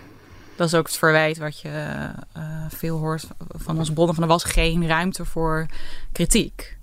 Dat 0.56 0.66
is 0.66 0.74
ook 0.74 0.86
het 0.86 0.96
verwijt 0.96 1.38
wat 1.38 1.60
je 1.60 2.08
uh, 2.36 2.42
veel 2.68 2.98
hoort 2.98 3.26
van 3.48 3.78
onze 3.78 3.92
bronnen. 3.92 4.14
Van 4.14 4.24
er 4.24 4.30
was 4.30 4.44
geen 4.44 4.86
ruimte 4.86 5.24
voor 5.24 5.66
kritiek. 6.12 6.76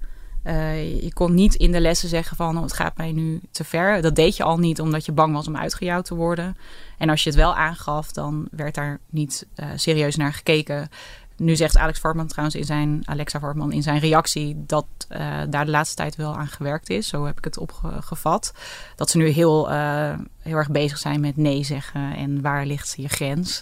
Uh, 0.44 1.02
je 1.02 1.14
kon 1.14 1.34
niet 1.34 1.56
in 1.56 1.72
de 1.72 1.80
lessen 1.80 2.10
zeggen 2.10 2.38
van 2.38 2.58
oh, 2.58 2.64
het 2.64 2.74
gaat 2.74 2.98
mij 2.98 3.12
nu 3.12 3.42
te 3.52 3.64
ver. 3.64 4.02
Dat 4.02 4.16
deed 4.16 4.38
je 4.38 4.44
al 4.44 4.58
niet 4.58 4.82
omdat 4.82 5.06
je 5.06 5.12
bang 5.12 5.34
was 5.34 5.48
om 5.48 5.58
uitgejouwd 5.58 6.06
te 6.06 6.16
worden. 6.16 6.58
En 6.98 7.10
als 7.10 7.24
je 7.24 7.30
het 7.30 7.40
wel 7.40 7.56
aangaf, 7.56 8.12
dan 8.12 8.48
werd 8.52 8.76
daar 8.76 9.00
niet 9.10 9.48
uh, 9.56 9.66
serieus 9.76 10.16
naar 10.16 10.34
gekeken. 10.34 10.90
Nu 11.42 11.56
zegt 11.56 11.78
Alex 11.78 12.00
Vartman 12.00 12.28
trouwens 12.28 12.58
in 12.58 12.66
zijn, 12.66 13.02
Alexa 13.06 13.40
Vartman 13.40 13.72
in 13.72 13.84
zijn 13.84 14.00
reactie 14.00 14.64
dat 14.66 14.86
uh, 15.10 15.18
daar 15.50 15.66
de 15.66 15.72
laatste 15.72 15.96
tijd 15.96 16.16
wel 16.16 16.38
aan 16.38 16.48
gewerkt 16.48 16.90
is. 16.90 17.08
Zo 17.08 17.26
heb 17.26 17.38
ik 17.38 17.44
het 17.44 17.58
opgevat. 17.58 18.54
Dat 18.96 19.10
ze 19.10 19.18
nu 19.18 19.28
heel, 19.28 19.72
uh, 19.72 20.14
heel 20.40 20.58
erg 20.58 20.70
bezig 20.70 20.98
zijn 20.98 21.20
met 21.20 21.38
nee 21.38 21.64
zeggen 21.64 22.16
en 22.16 22.42
waar 22.42 22.66
ligt 22.66 22.94
je 22.98 23.10
grens. 23.10 23.62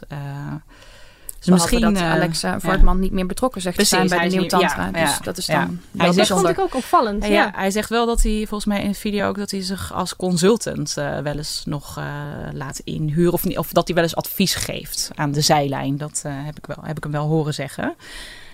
Dus 1.39 1.47
misschien 1.47 1.82
dat 1.82 1.93
uh, 1.93 2.12
Alexa 2.12 2.60
Vartman 2.60 2.95
ja. 2.95 3.02
niet 3.02 3.12
meer 3.12 3.25
betrokken 3.25 3.62
zegt 3.62 3.75
Precies, 3.75 3.97
te 3.97 4.08
zijn 4.08 4.19
bij 4.19 4.30
de 4.30 4.36
nieuwe 4.36 4.49
tantra. 4.49 4.89
Ja, 4.93 5.06
dus 5.06 5.19
dat 5.21 5.38
is 5.38 5.45
dan. 5.45 5.80
Hij 5.97 6.12
zegt, 6.12 6.28
vond 6.28 6.49
ik 6.49 6.60
ook 6.60 6.75
opvallend. 6.75 7.28
Ja, 7.28 7.52
hij 7.56 7.71
zegt 7.71 7.89
wel 7.89 8.06
dat 8.06 8.23
hij 8.23 8.38
volgens 8.38 8.65
mij 8.65 8.82
in 8.82 8.91
de 8.91 8.97
video 8.97 9.28
ook 9.28 9.38
dat 9.38 9.52
hij 9.52 9.62
zich 9.62 9.93
als 9.93 10.15
consultant 10.15 10.95
uh, 10.97 11.19
wel 11.19 11.38
eens 11.38 11.63
nog 11.65 11.97
uh, 11.97 12.06
laat 12.52 12.80
inhuren 12.80 13.34
of, 13.34 13.45
of 13.45 13.71
dat 13.71 13.88
hij 13.88 13.95
wel 13.95 14.04
eens 14.04 14.15
advies 14.15 14.56
geeft 14.56 15.12
aan 15.15 15.32
de 15.32 15.41
zijlijn. 15.41 15.97
Dat 15.97 16.23
heb 16.25 16.58
ik 16.58 16.65
wel, 16.65 16.78
heb 16.82 16.97
ik 16.97 17.04
hem 17.04 17.12
wel 17.12 17.28
horen 17.28 17.54
zeggen. 17.54 17.95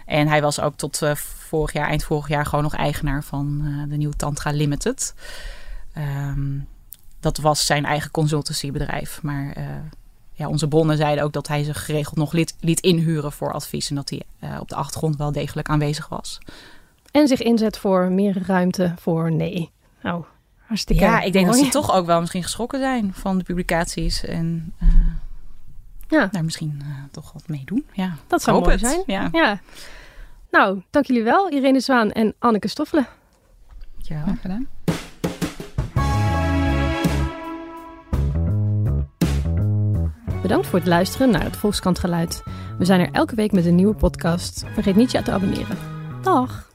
En 0.06 0.28
hij 0.28 0.42
was 0.42 0.60
ook 0.60 0.76
tot 0.76 1.02
vorig 1.48 1.74
jaar, 1.74 1.88
eind 1.88 2.04
vorig 2.04 2.28
jaar, 2.28 2.46
gewoon 2.46 2.64
nog 2.64 2.76
eigenaar 2.76 3.24
van 3.24 3.64
de 3.90 3.98
nieuwe 3.98 4.16
Tantra 4.16 4.52
Limited. 4.52 5.14
Um, 5.98 6.68
dat 7.20 7.38
was 7.38 7.66
zijn 7.66 7.86
eigen 7.86 8.12
consultancybedrijf, 8.12 9.22
maar 9.22 9.54
ja, 10.36 10.48
onze 10.48 10.68
bronnen 10.68 10.98
zeiden 10.98 11.24
ook 11.24 11.34
dat 11.34 11.48
hij 11.48 11.64
zich 11.64 11.86
geregeld 11.86 12.16
nog 12.16 12.32
liet, 12.32 12.56
liet 12.60 12.80
inhuren 12.80 13.32
voor 13.32 13.54
advies. 13.54 13.90
En 13.90 13.96
dat 13.96 14.10
hij 14.10 14.22
uh, 14.44 14.58
op 14.60 14.70
de 14.70 14.76
achtergrond 14.76 15.16
wel 15.16 15.32
degelijk 15.32 15.70
aanwezig 15.70 16.08
was. 16.08 16.40
En 17.12 17.28
zich 17.28 17.42
inzet 17.42 17.78
voor 17.78 18.12
meer 18.12 18.44
ruimte 18.46 18.94
voor 19.00 19.32
nee. 19.32 19.72
Nou, 20.02 20.24
hartstikke 20.58 21.04
Ja, 21.04 21.22
ik 21.22 21.34
denk 21.34 21.46
dat 21.46 21.56
ze 21.56 21.68
toch 21.68 21.94
ook 21.94 22.06
wel 22.06 22.20
misschien 22.20 22.44
geschrokken 22.44 22.80
zijn 22.80 23.14
van 23.14 23.38
de 23.38 23.44
publicaties. 23.44 24.26
En 24.26 24.74
uh, 24.84 24.90
ja. 26.08 26.30
daar 26.32 26.44
misschien 26.44 26.80
uh, 26.84 26.88
toch 27.12 27.34
wat 27.34 27.48
mee 27.48 27.62
doen. 27.66 27.86
Ja, 27.94 28.16
dat 28.28 28.42
zou 28.42 28.60
mooi 28.60 28.72
het. 28.72 28.80
zijn. 28.80 29.04
Ja. 29.06 29.30
ja. 29.32 29.60
Nou, 30.52 30.82
dank 30.90 31.06
jullie 31.06 31.24
wel, 31.24 31.50
Irene 31.52 31.80
Zwaan 31.80 32.12
en 32.12 32.34
Anneke 32.40 32.68
Stoffelen. 32.68 33.08
Ja, 33.98 34.36
gedaan. 34.42 34.68
Bedankt 40.46 40.68
voor 40.68 40.80
het 40.80 40.88
luisteren 40.88 41.30
naar 41.30 41.44
het 41.44 41.58
Volkskrant 41.58 42.00
Geluid. 42.00 42.44
We 42.78 42.86
zijn 42.86 43.00
er 43.00 43.10
elke 43.12 43.36
week 43.36 43.52
met 43.52 43.66
een 43.66 43.76
nieuwe 43.76 43.96
podcast. 43.96 44.66
Vergeet 44.74 44.96
niet 44.96 45.12
je 45.12 45.22
te 45.22 45.32
abonneren. 45.32 45.78
Dag! 46.22 46.70